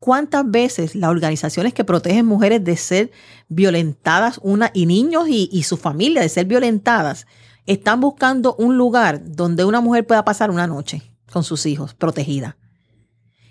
¿Cuántas 0.00 0.50
veces 0.50 0.94
las 0.94 1.10
organizaciones 1.10 1.74
que 1.74 1.84
protegen 1.84 2.24
mujeres 2.24 2.64
de 2.64 2.74
ser 2.78 3.10
violentadas, 3.50 4.40
una 4.42 4.70
y 4.72 4.86
niños 4.86 5.28
y, 5.28 5.50
y 5.52 5.64
su 5.64 5.76
familia 5.76 6.22
de 6.22 6.30
ser 6.30 6.46
violentadas, 6.46 7.26
están 7.66 8.00
buscando 8.00 8.54
un 8.54 8.78
lugar 8.78 9.20
donde 9.22 9.66
una 9.66 9.82
mujer 9.82 10.06
pueda 10.06 10.24
pasar 10.24 10.50
una 10.50 10.66
noche 10.66 11.02
con 11.30 11.44
sus 11.44 11.66
hijos 11.66 11.92
protegida? 11.92 12.56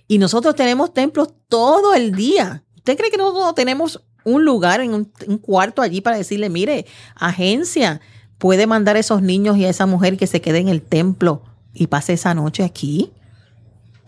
Y 0.08 0.18
nosotros 0.18 0.56
tenemos 0.56 0.92
templos 0.92 1.30
todo 1.50 1.94
el 1.94 2.16
día. 2.16 2.64
¿Usted 2.76 2.98
cree 2.98 3.12
que 3.12 3.18
nosotros 3.18 3.54
tenemos 3.54 4.04
un 4.24 4.44
lugar 4.44 4.82
en 4.82 4.96
un, 4.96 5.14
un 5.28 5.38
cuarto 5.38 5.84
allí 5.84 6.02
para 6.02 6.18
decirle, 6.18 6.50
mire, 6.50 6.88
agencia, 7.14 8.02
puede 8.40 8.66
mandar 8.66 8.96
a 8.96 9.02
esos 9.02 9.22
niños 9.22 9.56
y 9.58 9.66
a 9.66 9.70
esa 9.70 9.86
mujer 9.86 10.18
que 10.18 10.26
se 10.26 10.42
quede 10.42 10.58
en 10.58 10.68
el 10.68 10.82
templo 10.82 11.44
y 11.76 11.86
pase 11.86 12.14
esa 12.14 12.34
noche 12.34 12.64
aquí? 12.64 13.12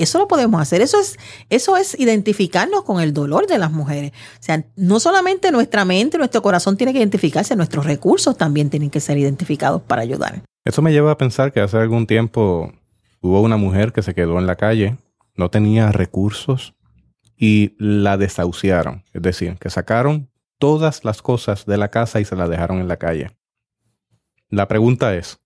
Eso 0.01 0.17
lo 0.17 0.27
podemos 0.27 0.59
hacer. 0.59 0.81
Eso 0.81 0.99
es, 0.99 1.17
eso 1.51 1.77
es 1.77 1.99
identificarnos 1.99 2.83
con 2.83 2.99
el 2.99 3.13
dolor 3.13 3.45
de 3.45 3.59
las 3.59 3.71
mujeres. 3.71 4.11
O 4.39 4.43
sea, 4.43 4.65
no 4.75 4.99
solamente 4.99 5.51
nuestra 5.51 5.85
mente, 5.85 6.17
nuestro 6.17 6.41
corazón 6.41 6.75
tiene 6.75 6.91
que 6.91 6.97
identificarse, 6.97 7.55
nuestros 7.55 7.85
recursos 7.85 8.35
también 8.35 8.71
tienen 8.71 8.89
que 8.89 8.99
ser 8.99 9.19
identificados 9.19 9.83
para 9.83 10.01
ayudar. 10.01 10.41
Eso 10.65 10.81
me 10.81 10.91
lleva 10.91 11.11
a 11.11 11.17
pensar 11.17 11.53
que 11.53 11.59
hace 11.59 11.77
algún 11.77 12.07
tiempo 12.07 12.73
hubo 13.21 13.41
una 13.41 13.57
mujer 13.57 13.93
que 13.93 14.01
se 14.01 14.15
quedó 14.15 14.39
en 14.39 14.47
la 14.47 14.55
calle, 14.55 14.97
no 15.35 15.51
tenía 15.51 15.91
recursos 15.91 16.73
y 17.37 17.75
la 17.77 18.17
desahuciaron. 18.17 19.03
Es 19.13 19.21
decir, 19.21 19.57
que 19.59 19.69
sacaron 19.69 20.31
todas 20.57 21.05
las 21.05 21.21
cosas 21.21 21.67
de 21.67 21.77
la 21.77 21.89
casa 21.89 22.19
y 22.19 22.25
se 22.25 22.35
la 22.35 22.47
dejaron 22.47 22.79
en 22.79 22.87
la 22.87 22.97
calle. 22.97 23.37
La 24.49 24.67
pregunta 24.67 25.15
es, 25.15 25.39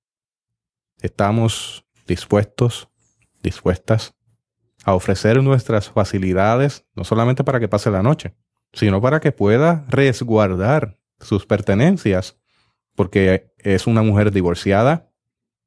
¿estamos 1.01 1.85
dispuestos, 2.07 2.87
dispuestas 3.43 4.15
a 4.85 4.93
ofrecer 4.93 5.41
nuestras 5.41 5.89
facilidades, 5.89 6.85
no 6.95 7.03
solamente 7.03 7.43
para 7.43 7.59
que 7.59 7.67
pase 7.67 7.89
la 7.89 8.03
noche, 8.03 8.35
sino 8.71 9.01
para 9.01 9.19
que 9.19 9.31
pueda 9.31 9.83
resguardar 9.89 10.99
sus 11.19 11.47
pertenencias, 11.47 12.37
porque 12.95 13.51
es 13.57 13.87
una 13.87 14.03
mujer 14.03 14.31
divorciada 14.31 15.09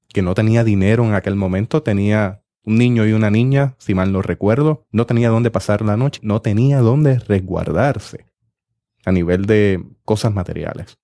que 0.09 0.22
no 0.22 0.35
tenía 0.35 0.62
dinero 0.62 1.04
en 1.04 1.14
aquel 1.14 1.35
momento, 1.35 1.83
tenía 1.83 2.44
un 2.62 2.78
niño 2.78 3.07
y 3.07 3.12
una 3.12 3.28
niña, 3.28 3.74
si 3.78 3.92
mal 3.92 4.12
no 4.12 4.22
recuerdo, 4.22 4.87
no 4.92 5.04
tenía 5.04 5.31
dónde 5.31 5.50
pasar 5.50 5.83
la 5.83 5.96
noche, 5.96 6.20
no 6.22 6.40
tenía 6.40 6.78
dónde 6.78 7.18
resguardarse 7.18 8.26
a 9.04 9.11
nivel 9.11 9.46
de 9.46 9.85
cosas 10.04 10.33
materiales. 10.33 10.96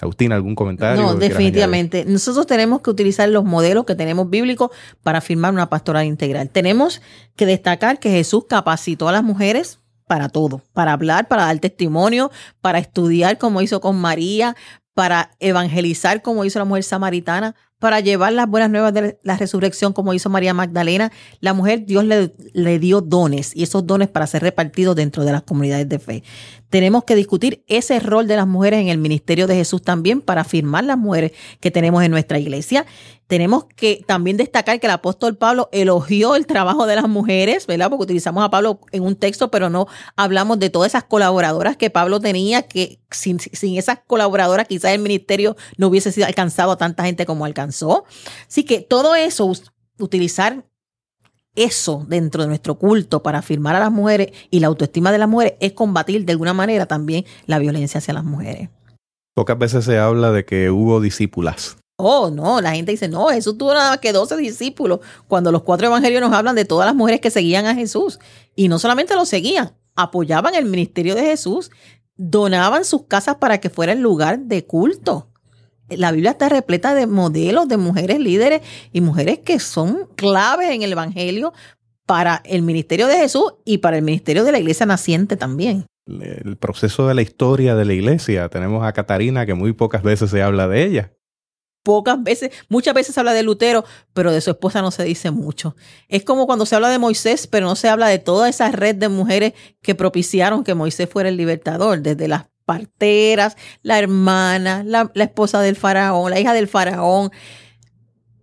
Agustín, 0.00 0.32
¿algún 0.32 0.54
comentario? 0.54 1.02
No, 1.02 1.14
definitivamente. 1.14 2.04
Nosotros 2.04 2.46
tenemos 2.46 2.82
que 2.82 2.90
utilizar 2.90 3.28
los 3.28 3.44
modelos 3.44 3.86
que 3.86 3.94
tenemos 3.94 4.28
bíblicos 4.28 4.70
para 5.02 5.20
firmar 5.20 5.52
una 5.52 5.70
pastoral 5.70 6.04
integral. 6.04 6.50
Tenemos 6.50 7.00
que 7.34 7.46
destacar 7.46 7.98
que 7.98 8.10
Jesús 8.10 8.44
capacitó 8.48 9.08
a 9.08 9.12
las 9.12 9.24
mujeres 9.24 9.80
para 10.06 10.28
todo, 10.28 10.62
para 10.72 10.92
hablar, 10.92 11.28
para 11.28 11.46
dar 11.46 11.58
testimonio, 11.58 12.30
para 12.60 12.78
estudiar 12.78 13.38
como 13.38 13.62
hizo 13.62 13.80
con 13.80 13.96
María, 13.96 14.54
para 14.94 15.30
evangelizar 15.40 16.22
como 16.22 16.44
hizo 16.44 16.58
la 16.58 16.64
mujer 16.64 16.84
samaritana, 16.84 17.54
para 17.78 18.00
llevar 18.00 18.32
las 18.32 18.48
buenas 18.48 18.70
nuevas 18.70 18.94
de 18.94 19.18
la 19.22 19.36
resurrección 19.36 19.92
como 19.92 20.14
hizo 20.14 20.30
María 20.30 20.54
Magdalena. 20.54 21.12
La 21.40 21.52
mujer, 21.52 21.84
Dios 21.84 22.04
le, 22.04 22.34
le, 22.52 22.78
dio 22.78 23.00
dones 23.00 23.54
y 23.54 23.62
esos 23.62 23.86
dones 23.86 24.08
para 24.08 24.26
ser 24.26 24.42
repartidos 24.42 24.96
dentro 24.96 25.24
de 25.24 25.32
las 25.32 25.42
comunidades 25.42 25.88
de 25.88 25.98
fe. 25.98 26.22
Tenemos 26.70 27.04
que 27.04 27.14
discutir 27.14 27.64
ese 27.68 28.00
rol 28.00 28.26
de 28.26 28.36
las 28.36 28.46
mujeres 28.46 28.80
en 28.80 28.88
el 28.88 28.98
ministerio 28.98 29.46
de 29.46 29.54
Jesús 29.54 29.82
también 29.82 30.20
para 30.20 30.40
afirmar 30.40 30.84
las 30.84 30.98
mujeres 30.98 31.32
que 31.60 31.70
tenemos 31.70 32.02
en 32.02 32.10
nuestra 32.10 32.38
iglesia. 32.38 32.86
Tenemos 33.28 33.64
que 33.76 34.04
también 34.06 34.36
destacar 34.36 34.78
que 34.78 34.86
el 34.86 34.92
apóstol 34.92 35.36
Pablo 35.36 35.68
elogió 35.72 36.36
el 36.36 36.46
trabajo 36.46 36.86
de 36.86 36.96
las 36.96 37.08
mujeres, 37.08 37.66
¿verdad? 37.66 37.90
Porque 37.90 38.04
utilizamos 38.04 38.44
a 38.44 38.50
Pablo 38.50 38.80
en 38.92 39.02
un 39.02 39.16
texto, 39.16 39.50
pero 39.50 39.68
no 39.68 39.86
hablamos 40.16 40.58
de 40.58 40.70
todas 40.70 40.92
esas 40.92 41.04
colaboradoras 41.04 41.76
que 41.76 41.90
Pablo 41.90 42.20
tenía, 42.20 42.62
que 42.62 43.00
sin, 43.10 43.40
sin 43.40 43.78
esas 43.78 44.00
colaboradoras 44.06 44.68
quizás 44.68 44.92
el 44.92 45.00
ministerio 45.00 45.56
no 45.76 45.88
hubiese 45.88 46.12
sido 46.12 46.26
alcanzado 46.26 46.72
a 46.72 46.76
tanta 46.76 47.04
gente 47.04 47.26
como 47.26 47.44
alcanzó. 47.44 47.65
Así 47.68 48.64
que 48.64 48.80
todo 48.80 49.14
eso, 49.14 49.50
utilizar 49.98 50.64
eso 51.54 52.04
dentro 52.06 52.42
de 52.42 52.48
nuestro 52.48 52.78
culto 52.78 53.22
para 53.22 53.38
afirmar 53.38 53.74
a 53.74 53.80
las 53.80 53.90
mujeres 53.90 54.32
y 54.50 54.60
la 54.60 54.66
autoestima 54.68 55.10
de 55.10 55.18
las 55.18 55.28
mujeres 55.28 55.54
es 55.60 55.72
combatir 55.72 56.24
de 56.24 56.32
alguna 56.32 56.52
manera 56.52 56.86
también 56.86 57.24
la 57.46 57.58
violencia 57.58 57.98
hacia 57.98 58.14
las 58.14 58.24
mujeres. 58.24 58.68
Pocas 59.34 59.58
veces 59.58 59.84
se 59.84 59.98
habla 59.98 60.32
de 60.32 60.44
que 60.44 60.70
hubo 60.70 61.00
discípulas. 61.00 61.76
Oh, 61.98 62.30
no, 62.30 62.60
la 62.60 62.72
gente 62.72 62.92
dice, 62.92 63.08
no, 63.08 63.28
Jesús 63.28 63.56
tuvo 63.56 63.72
nada 63.72 63.90
más 63.90 63.98
que 63.98 64.12
12 64.12 64.36
discípulos, 64.36 65.00
cuando 65.28 65.50
los 65.50 65.62
cuatro 65.62 65.86
evangelios 65.86 66.20
nos 66.20 66.32
hablan 66.32 66.54
de 66.54 66.66
todas 66.66 66.86
las 66.86 66.94
mujeres 66.94 67.22
que 67.22 67.30
seguían 67.30 67.64
a 67.66 67.74
Jesús. 67.74 68.18
Y 68.54 68.68
no 68.68 68.78
solamente 68.78 69.14
lo 69.14 69.24
seguían, 69.24 69.72
apoyaban 69.94 70.54
el 70.54 70.66
ministerio 70.66 71.14
de 71.14 71.22
Jesús, 71.22 71.70
donaban 72.16 72.84
sus 72.84 73.04
casas 73.04 73.36
para 73.36 73.58
que 73.58 73.70
fuera 73.70 73.92
el 73.92 74.00
lugar 74.00 74.40
de 74.40 74.66
culto. 74.66 75.28
La 75.88 76.12
Biblia 76.12 76.32
está 76.32 76.48
repleta 76.48 76.94
de 76.94 77.06
modelos 77.06 77.68
de 77.68 77.76
mujeres 77.76 78.18
líderes 78.18 78.62
y 78.92 79.00
mujeres 79.00 79.38
que 79.38 79.60
son 79.60 80.08
claves 80.16 80.70
en 80.70 80.82
el 80.82 80.92
Evangelio 80.92 81.52
para 82.06 82.42
el 82.44 82.62
ministerio 82.62 83.06
de 83.06 83.16
Jesús 83.16 83.54
y 83.64 83.78
para 83.78 83.96
el 83.96 84.02
ministerio 84.02 84.44
de 84.44 84.52
la 84.52 84.58
iglesia 84.58 84.86
naciente 84.86 85.36
también. 85.36 85.86
El 86.06 86.56
proceso 86.56 87.08
de 87.08 87.14
la 87.14 87.22
historia 87.22 87.74
de 87.74 87.84
la 87.84 87.92
iglesia, 87.92 88.48
tenemos 88.48 88.84
a 88.84 88.92
Catarina 88.92 89.44
que 89.44 89.54
muy 89.54 89.72
pocas 89.72 90.02
veces 90.02 90.30
se 90.30 90.42
habla 90.42 90.68
de 90.68 90.84
ella 90.84 91.12
pocas 91.86 92.20
veces, 92.20 92.50
muchas 92.68 92.94
veces 92.94 93.14
se 93.14 93.20
habla 93.20 93.32
de 93.32 93.44
Lutero, 93.44 93.84
pero 94.12 94.32
de 94.32 94.40
su 94.40 94.50
esposa 94.50 94.82
no 94.82 94.90
se 94.90 95.04
dice 95.04 95.30
mucho. 95.30 95.76
Es 96.08 96.24
como 96.24 96.46
cuando 96.46 96.66
se 96.66 96.74
habla 96.74 96.88
de 96.88 96.98
Moisés, 96.98 97.46
pero 97.46 97.66
no 97.66 97.76
se 97.76 97.88
habla 97.88 98.08
de 98.08 98.18
toda 98.18 98.48
esa 98.48 98.72
red 98.72 98.96
de 98.96 99.08
mujeres 99.08 99.52
que 99.82 99.94
propiciaron 99.94 100.64
que 100.64 100.74
Moisés 100.74 101.08
fuera 101.08 101.28
el 101.28 101.36
libertador, 101.36 102.00
desde 102.00 102.26
las 102.26 102.46
parteras, 102.66 103.56
la 103.82 103.98
hermana, 103.98 104.82
la, 104.84 105.10
esposa 105.14 105.62
del 105.62 105.76
faraón, 105.76 106.30
la 106.30 106.38
hija 106.38 106.52
del 106.52 106.68
faraón. 106.68 107.30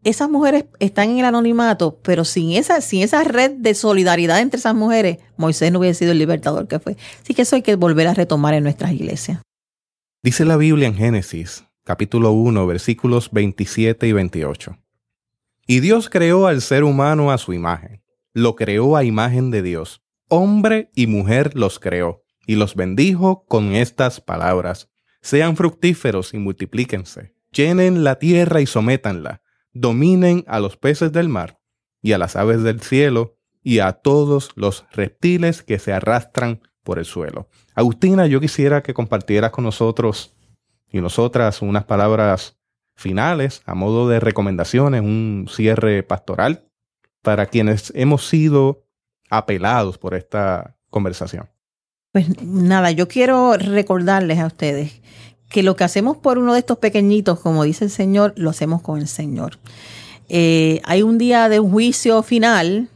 Esas 0.03 0.29
mujeres 0.29 0.65
están 0.79 1.11
en 1.11 1.19
el 1.19 1.25
anonimato, 1.25 1.99
pero 2.01 2.25
sin 2.25 2.53
esa, 2.53 2.81
sin 2.81 3.07
red 3.25 3.51
de 3.51 3.75
solidaridad 3.75 4.39
entre 4.39 4.57
esas 4.57 4.73
mujeres, 4.73 5.19
Moisés 5.37 5.71
no 5.71 5.79
hubiera 5.79 5.93
sido 5.93 6.11
el 6.11 6.17
libertador 6.17 6.67
que 6.67 6.79
fue. 6.79 6.97
Así 7.21 7.35
que 7.35 7.43
eso 7.43 7.55
hay 7.55 7.61
que 7.61 7.75
volver 7.75 8.07
a 8.07 8.13
retomar 8.15 8.55
en 8.55 8.63
nuestras 8.63 8.91
iglesias. 8.91 9.39
Dice 10.23 10.43
la 10.45 10.57
Biblia 10.57 10.87
en 10.87 10.95
Génesis 10.95 11.65
capítulo 11.85 12.31
1, 12.31 12.65
versículos 12.65 13.29
27 13.31 14.07
y 14.07 14.13
28. 14.13 14.77
Y 15.67 15.79
Dios 15.81 16.09
creó 16.09 16.47
al 16.47 16.61
ser 16.61 16.83
humano 16.83 17.31
a 17.31 17.37
su 17.37 17.53
imagen. 17.53 18.01
Lo 18.33 18.55
creó 18.55 18.95
a 18.95 19.03
imagen 19.03 19.51
de 19.51 19.61
Dios. 19.61 20.01
Hombre 20.29 20.89
y 20.95 21.07
mujer 21.07 21.51
los 21.55 21.79
creó, 21.79 22.22
y 22.45 22.55
los 22.55 22.75
bendijo 22.75 23.45
con 23.45 23.73
estas 23.73 24.21
palabras. 24.21 24.89
Sean 25.21 25.55
fructíferos 25.55 26.33
y 26.33 26.37
multiplíquense. 26.37 27.33
Llenen 27.51 28.03
la 28.03 28.19
tierra 28.19 28.61
y 28.61 28.65
sométanla. 28.65 29.41
Dominen 29.71 30.43
a 30.47 30.59
los 30.59 30.77
peces 30.77 31.11
del 31.11 31.29
mar, 31.29 31.59
y 32.01 32.11
a 32.11 32.17
las 32.17 32.35
aves 32.35 32.63
del 32.63 32.81
cielo, 32.81 33.37
y 33.63 33.79
a 33.79 33.93
todos 33.93 34.51
los 34.55 34.85
reptiles 34.91 35.63
que 35.63 35.79
se 35.79 35.93
arrastran 35.93 36.61
por 36.83 36.99
el 36.99 37.05
suelo. 37.05 37.47
Agustina, 37.73 38.27
yo 38.27 38.41
quisiera 38.41 38.83
que 38.83 38.93
compartieras 38.93 39.51
con 39.51 39.63
nosotros 39.63 40.35
y 40.91 40.99
nosotras 40.99 41.61
unas 41.61 41.85
palabras 41.85 42.59
finales 42.95 43.63
a 43.65 43.73
modo 43.73 44.07
de 44.09 44.19
recomendaciones, 44.19 45.01
un 45.01 45.47
cierre 45.49 46.03
pastoral 46.03 46.67
para 47.21 47.45
quienes 47.45 47.91
hemos 47.95 48.27
sido 48.27 48.85
apelados 49.29 49.97
por 49.97 50.13
esta 50.13 50.77
conversación. 50.89 51.52
Pues 52.13 52.43
nada, 52.43 52.91
yo 52.91 53.07
quiero 53.07 53.57
recordarles 53.57 54.37
a 54.39 54.45
ustedes 54.45 55.01
que 55.49 55.63
lo 55.63 55.75
que 55.75 55.83
hacemos 55.83 56.15
por 56.15 56.37
uno 56.37 56.53
de 56.53 56.59
estos 56.59 56.77
pequeñitos, 56.77 57.39
como 57.39 57.63
dice 57.63 57.85
el 57.85 57.91
Señor, 57.91 58.33
lo 58.37 58.51
hacemos 58.51 58.83
con 58.83 58.99
el 58.99 59.07
Señor. 59.07 59.59
Eh, 60.29 60.79
hay 60.85 61.01
un 61.01 61.17
día 61.17 61.49
de 61.49 61.59
un 61.59 61.71
juicio 61.71 62.21
final, 62.21 62.87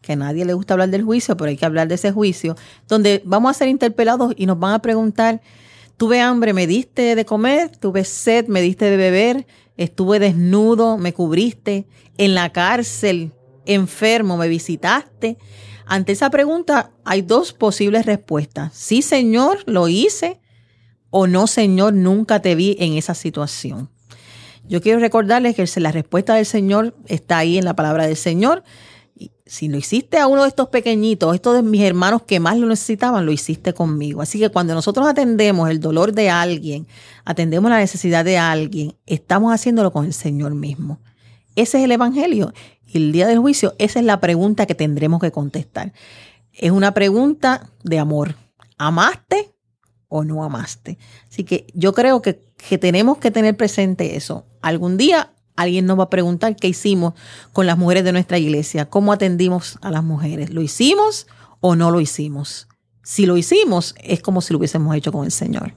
que 0.00 0.12
a 0.12 0.16
nadie 0.16 0.44
le 0.44 0.54
gusta 0.54 0.74
hablar 0.74 0.88
del 0.88 1.02
juicio, 1.02 1.36
pero 1.36 1.50
hay 1.50 1.56
que 1.56 1.66
hablar 1.66 1.88
de 1.88 1.96
ese 1.96 2.12
juicio, 2.12 2.56
donde 2.86 3.20
vamos 3.24 3.50
a 3.50 3.54
ser 3.54 3.68
interpelados 3.68 4.34
y 4.36 4.46
nos 4.46 4.58
van 4.58 4.72
a 4.72 4.78
preguntar, 4.82 5.42
Tuve 6.00 6.18
hambre, 6.18 6.54
me 6.54 6.66
diste 6.66 7.14
de 7.14 7.26
comer, 7.26 7.76
tuve 7.76 8.04
sed, 8.06 8.46
me 8.46 8.62
diste 8.62 8.86
de 8.86 8.96
beber, 8.96 9.46
estuve 9.76 10.18
desnudo, 10.18 10.96
me 10.96 11.12
cubriste, 11.12 11.86
en 12.16 12.34
la 12.34 12.52
cárcel, 12.52 13.32
enfermo, 13.66 14.38
me 14.38 14.48
visitaste. 14.48 15.36
Ante 15.90 16.12
esa 16.12 16.30
pregunta 16.30 16.92
hay 17.04 17.22
dos 17.22 17.52
posibles 17.52 18.06
respuestas. 18.06 18.72
Sí, 18.72 19.02
Señor, 19.02 19.64
lo 19.66 19.88
hice, 19.88 20.38
o 21.10 21.26
no, 21.26 21.48
Señor, 21.48 21.94
nunca 21.94 22.40
te 22.40 22.54
vi 22.54 22.76
en 22.78 22.92
esa 22.92 23.12
situación. 23.12 23.90
Yo 24.68 24.80
quiero 24.80 25.00
recordarles 25.00 25.56
que 25.56 25.80
la 25.80 25.90
respuesta 25.90 26.36
del 26.36 26.46
Señor 26.46 26.94
está 27.08 27.38
ahí 27.38 27.58
en 27.58 27.64
la 27.64 27.74
palabra 27.74 28.06
del 28.06 28.14
Señor. 28.14 28.62
Si 29.46 29.66
lo 29.66 29.78
hiciste 29.78 30.18
a 30.18 30.28
uno 30.28 30.42
de 30.42 30.50
estos 30.50 30.68
pequeñitos, 30.68 31.34
estos 31.34 31.56
de 31.56 31.62
mis 31.64 31.82
hermanos 31.82 32.22
que 32.22 32.38
más 32.38 32.56
lo 32.56 32.68
necesitaban, 32.68 33.26
lo 33.26 33.32
hiciste 33.32 33.74
conmigo. 33.74 34.22
Así 34.22 34.38
que 34.38 34.50
cuando 34.50 34.74
nosotros 34.74 35.08
atendemos 35.08 35.70
el 35.70 35.80
dolor 35.80 36.12
de 36.12 36.30
alguien, 36.30 36.86
atendemos 37.24 37.68
la 37.68 37.78
necesidad 37.78 38.24
de 38.24 38.38
alguien, 38.38 38.94
estamos 39.06 39.52
haciéndolo 39.52 39.90
con 39.90 40.06
el 40.06 40.14
Señor 40.14 40.54
mismo. 40.54 41.00
Ese 41.56 41.78
es 41.78 41.84
el 41.84 41.92
Evangelio. 41.92 42.52
Y 42.86 42.98
el 42.98 43.12
día 43.12 43.26
del 43.26 43.38
juicio, 43.38 43.74
esa 43.78 44.00
es 44.00 44.04
la 44.04 44.20
pregunta 44.20 44.66
que 44.66 44.74
tendremos 44.74 45.20
que 45.20 45.30
contestar. 45.30 45.92
Es 46.52 46.70
una 46.70 46.92
pregunta 46.92 47.70
de 47.84 47.98
amor. 47.98 48.34
¿Amaste 48.78 49.54
o 50.08 50.24
no 50.24 50.42
amaste? 50.42 50.98
Así 51.28 51.44
que 51.44 51.66
yo 51.74 51.92
creo 51.92 52.22
que, 52.22 52.40
que 52.56 52.78
tenemos 52.78 53.18
que 53.18 53.30
tener 53.30 53.56
presente 53.56 54.16
eso. 54.16 54.46
Algún 54.60 54.96
día 54.96 55.32
alguien 55.56 55.86
nos 55.86 55.98
va 55.98 56.04
a 56.04 56.10
preguntar 56.10 56.56
qué 56.56 56.68
hicimos 56.68 57.14
con 57.52 57.66
las 57.66 57.76
mujeres 57.78 58.04
de 58.04 58.12
nuestra 58.12 58.38
iglesia, 58.38 58.88
cómo 58.88 59.12
atendimos 59.12 59.78
a 59.82 59.90
las 59.90 60.02
mujeres. 60.02 60.50
¿Lo 60.50 60.62
hicimos 60.62 61.26
o 61.60 61.76
no 61.76 61.90
lo 61.90 62.00
hicimos? 62.00 62.66
Si 63.02 63.26
lo 63.26 63.36
hicimos, 63.36 63.94
es 64.02 64.20
como 64.20 64.40
si 64.40 64.52
lo 64.52 64.58
hubiésemos 64.58 64.94
hecho 64.96 65.12
con 65.12 65.24
el 65.24 65.32
Señor. 65.32 65.74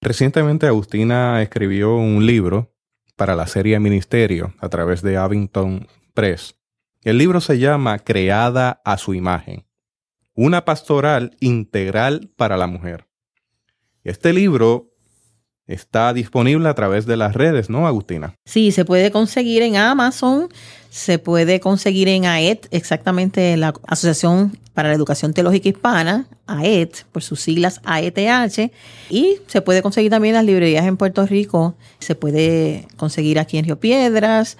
Recientemente 0.00 0.66
Agustina 0.66 1.42
escribió 1.42 1.96
un 1.96 2.24
libro 2.24 2.72
para 3.18 3.34
la 3.34 3.48
serie 3.48 3.80
Ministerio 3.80 4.54
a 4.60 4.68
través 4.68 5.02
de 5.02 5.16
Abington 5.16 5.88
Press. 6.14 6.54
El 7.02 7.18
libro 7.18 7.40
se 7.40 7.58
llama 7.58 7.98
Creada 7.98 8.80
a 8.84 8.96
su 8.96 9.12
imagen, 9.12 9.66
una 10.34 10.64
pastoral 10.64 11.36
integral 11.40 12.30
para 12.36 12.56
la 12.56 12.68
mujer. 12.68 13.06
Este 14.04 14.32
libro 14.32 14.94
está 15.68 16.12
disponible 16.12 16.68
a 16.68 16.74
través 16.74 17.06
de 17.06 17.16
las 17.16 17.34
redes, 17.34 17.70
¿no, 17.70 17.86
Agustina? 17.86 18.34
Sí, 18.44 18.72
se 18.72 18.84
puede 18.84 19.12
conseguir 19.12 19.62
en 19.62 19.76
Amazon, 19.76 20.48
se 20.90 21.18
puede 21.18 21.60
conseguir 21.60 22.08
en 22.08 22.24
AET, 22.24 22.66
exactamente 22.70 23.56
la 23.56 23.74
Asociación 23.86 24.58
para 24.72 24.88
la 24.88 24.94
Educación 24.94 25.34
Teológica 25.34 25.68
Hispana, 25.68 26.26
AET, 26.46 27.04
por 27.12 27.22
sus 27.22 27.40
siglas 27.40 27.80
AETH, 27.84 28.72
y 29.10 29.36
se 29.46 29.60
puede 29.60 29.82
conseguir 29.82 30.10
también 30.10 30.34
en 30.34 30.36
las 30.36 30.46
librerías 30.46 30.86
en 30.86 30.96
Puerto 30.96 31.26
Rico, 31.26 31.76
se 31.98 32.14
puede 32.14 32.88
conseguir 32.96 33.38
aquí 33.38 33.58
en 33.58 33.66
Río 33.66 33.78
Piedras, 33.78 34.56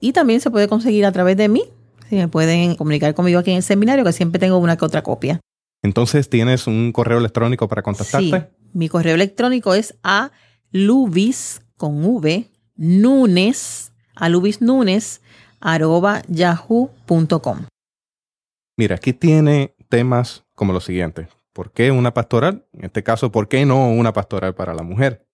y 0.00 0.12
también 0.12 0.40
se 0.40 0.50
puede 0.50 0.68
conseguir 0.68 1.04
a 1.06 1.12
través 1.12 1.36
de 1.36 1.48
mí. 1.48 1.64
Si 2.08 2.16
me 2.16 2.28
pueden 2.28 2.76
comunicar 2.76 3.14
conmigo 3.14 3.40
aquí 3.40 3.50
en 3.50 3.58
el 3.58 3.62
seminario, 3.62 4.04
que 4.04 4.12
siempre 4.12 4.38
tengo 4.38 4.58
una 4.58 4.76
que 4.76 4.84
otra 4.84 5.02
copia. 5.02 5.40
Entonces, 5.82 6.28
¿tienes 6.28 6.66
un 6.66 6.92
correo 6.92 7.18
electrónico 7.18 7.68
para 7.68 7.82
contactarte? 7.82 8.40
Sí, 8.40 8.46
mi 8.72 8.88
correo 8.88 9.14
electrónico 9.14 9.74
es 9.74 9.96
a 10.02 10.32
lubis 10.70 11.62
con 11.76 12.04
v 12.04 12.50
nunes 12.76 13.92
a 14.14 14.28
lubisnunes 14.28 15.20
arroba 15.60 16.22
yahoo.com. 16.28 17.66
Mira, 18.76 18.96
aquí 18.96 19.12
tiene 19.12 19.74
temas 19.88 20.44
como 20.54 20.72
los 20.72 20.84
siguientes. 20.84 21.28
¿Por 21.52 21.72
qué 21.72 21.90
una 21.90 22.12
pastoral? 22.12 22.66
En 22.72 22.84
este 22.84 23.02
caso, 23.02 23.32
¿por 23.32 23.48
qué 23.48 23.64
no 23.64 23.90
una 23.90 24.12
pastoral 24.12 24.54
para 24.54 24.74
la 24.74 24.82
mujer? 24.82 25.26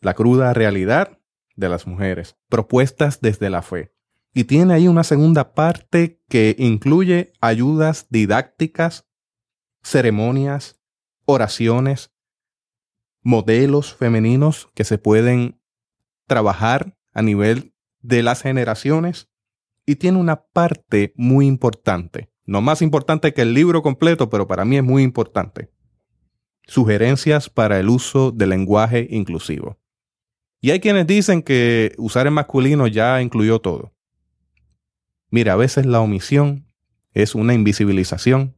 La 0.00 0.14
cruda 0.14 0.52
realidad 0.52 1.18
de 1.56 1.68
las 1.68 1.86
mujeres, 1.86 2.36
propuestas 2.48 3.20
desde 3.20 3.50
la 3.50 3.62
fe. 3.62 3.92
Y 4.32 4.44
tiene 4.44 4.74
ahí 4.74 4.88
una 4.88 5.04
segunda 5.04 5.54
parte 5.54 6.20
que 6.28 6.56
incluye 6.58 7.32
ayudas 7.40 8.06
didácticas, 8.10 9.06
ceremonias, 9.82 10.73
oraciones, 11.26 12.12
modelos 13.22 13.94
femeninos 13.94 14.70
que 14.74 14.84
se 14.84 14.98
pueden 14.98 15.60
trabajar 16.26 16.96
a 17.12 17.22
nivel 17.22 17.74
de 18.00 18.22
las 18.22 18.42
generaciones 18.42 19.30
y 19.86 19.96
tiene 19.96 20.18
una 20.18 20.44
parte 20.44 21.12
muy 21.16 21.46
importante, 21.46 22.30
no 22.44 22.60
más 22.60 22.82
importante 22.82 23.32
que 23.32 23.42
el 23.42 23.54
libro 23.54 23.82
completo, 23.82 24.30
pero 24.30 24.46
para 24.46 24.64
mí 24.64 24.76
es 24.76 24.84
muy 24.84 25.02
importante. 25.02 25.70
Sugerencias 26.66 27.50
para 27.50 27.78
el 27.78 27.88
uso 27.88 28.30
del 28.30 28.50
lenguaje 28.50 29.06
inclusivo. 29.10 29.78
Y 30.60 30.70
hay 30.70 30.80
quienes 30.80 31.06
dicen 31.06 31.42
que 31.42 31.94
usar 31.98 32.26
el 32.26 32.32
masculino 32.32 32.86
ya 32.86 33.20
incluyó 33.20 33.58
todo. 33.58 33.92
Mira, 35.30 35.52
a 35.52 35.56
veces 35.56 35.84
la 35.84 36.00
omisión 36.00 36.66
es 37.12 37.34
una 37.34 37.52
invisibilización 37.52 38.56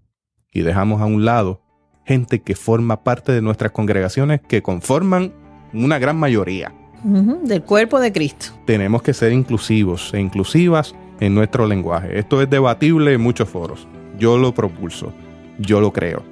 y 0.52 0.61
dejamos 0.62 1.00
a 1.00 1.07
un 1.07 1.24
lado 1.24 1.65
gente 2.07 2.40
que 2.40 2.55
forma 2.55 3.03
parte 3.03 3.33
de 3.33 3.42
nuestras 3.42 3.73
congregaciones 3.73 4.40
que 4.40 4.62
conforman 4.62 5.33
una 5.75 5.99
gran 5.99 6.16
mayoría. 6.16 6.73
del 7.03 7.62
cuerpo 7.62 8.01
de 8.01 8.11
Cristo. 8.11 8.47
Tenemos 8.64 9.03
que 9.03 9.12
ser 9.12 9.33
inclusivos 9.33 10.12
e 10.14 10.21
inclusivas 10.21 10.95
en 11.21 11.35
nuestro 11.35 11.66
lenguaje. 11.66 12.19
Esto 12.19 12.42
es 12.42 12.51
debatible 12.51 13.12
en 13.12 13.21
muchos 13.21 13.49
foros. 13.49 13.87
Yo 14.19 14.38
lo 14.38 14.55
propulso. 14.55 15.12
Yo 15.59 15.81
lo 15.81 15.92
creo. 15.92 16.23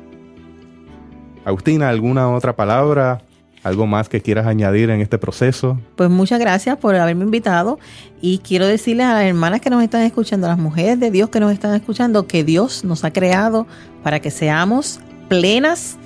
Agustina, 1.45 1.91
¿alguna 1.91 2.29
otra 2.31 2.57
palabra? 2.57 3.23
¿Algo 3.63 3.87
más 3.87 4.09
que 4.09 4.21
quieras 4.21 4.47
añadir 4.47 4.91
en 4.91 5.01
este 5.01 5.17
proceso? 5.17 5.79
Pues 5.97 6.11
muchas 6.11 6.39
gracias 6.39 6.77
por 6.77 6.95
haberme 6.97 7.25
invitado 7.25 7.79
y 8.21 8.39
quiero 8.39 8.67
decirles 8.67 9.07
a 9.07 9.15
las 9.15 9.25
hermanas 9.25 9.61
que 9.61 9.71
nos 9.71 9.83
están 9.83 10.03
escuchando, 10.03 10.47
a 10.47 10.51
las 10.51 10.59
mujeres 10.59 11.01
de 11.01 11.11
Dios 11.11 11.31
que 11.31 11.41
nos 11.41 11.53
están 11.53 11.75
escuchando, 11.75 12.27
que 12.27 12.45
Dios 12.45 12.85
nos 12.85 13.05
ha 13.05 13.13
creado 13.13 13.67
para 14.03 14.21
que 14.21 14.31
seamos 14.31 15.01
plenas 15.29 15.97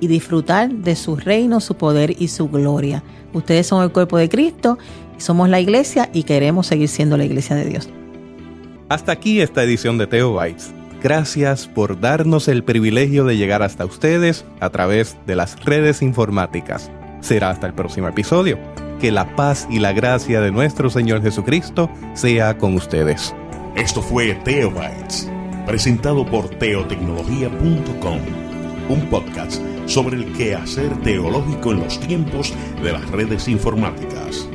y 0.00 0.08
disfrutar 0.08 0.70
de 0.70 0.96
su 0.96 1.16
reino, 1.16 1.60
su 1.60 1.76
poder 1.76 2.14
y 2.18 2.28
su 2.28 2.48
gloria. 2.48 3.02
Ustedes 3.32 3.66
son 3.66 3.82
el 3.82 3.92
cuerpo 3.92 4.18
de 4.18 4.28
Cristo, 4.28 4.78
somos 5.18 5.48
la 5.48 5.60
iglesia 5.60 6.10
y 6.12 6.24
queremos 6.24 6.66
seguir 6.66 6.88
siendo 6.88 7.16
la 7.16 7.24
iglesia 7.24 7.56
de 7.56 7.64
Dios. 7.64 7.88
Hasta 8.88 9.12
aquí 9.12 9.40
esta 9.40 9.62
edición 9.62 9.98
de 9.98 10.06
Teo 10.06 10.38
Bites. 10.38 10.72
Gracias 11.02 11.66
por 11.66 12.00
darnos 12.00 12.48
el 12.48 12.64
privilegio 12.64 13.24
de 13.24 13.36
llegar 13.36 13.62
hasta 13.62 13.84
ustedes 13.84 14.44
a 14.60 14.70
través 14.70 15.16
de 15.26 15.36
las 15.36 15.62
redes 15.64 16.02
informáticas. 16.02 16.90
Será 17.20 17.50
hasta 17.50 17.66
el 17.66 17.74
próximo 17.74 18.08
episodio. 18.08 18.58
Que 19.00 19.12
la 19.12 19.36
paz 19.36 19.68
y 19.70 19.78
la 19.78 19.92
gracia 19.92 20.40
de 20.40 20.50
nuestro 20.50 20.88
Señor 20.88 21.22
Jesucristo 21.22 21.90
sea 22.14 22.56
con 22.56 22.74
ustedes. 22.74 23.34
Esto 23.74 24.00
fue 24.00 24.34
Teo 24.44 24.70
Bites, 24.70 25.28
presentado 25.66 26.24
por 26.24 26.48
teotecnología.com 26.48 28.45
un 28.88 29.00
podcast 29.08 29.60
sobre 29.86 30.16
el 30.16 30.32
quehacer 30.32 30.96
teológico 31.02 31.72
en 31.72 31.80
los 31.80 31.98
tiempos 32.00 32.52
de 32.82 32.92
las 32.92 33.08
redes 33.10 33.48
informáticas. 33.48 34.48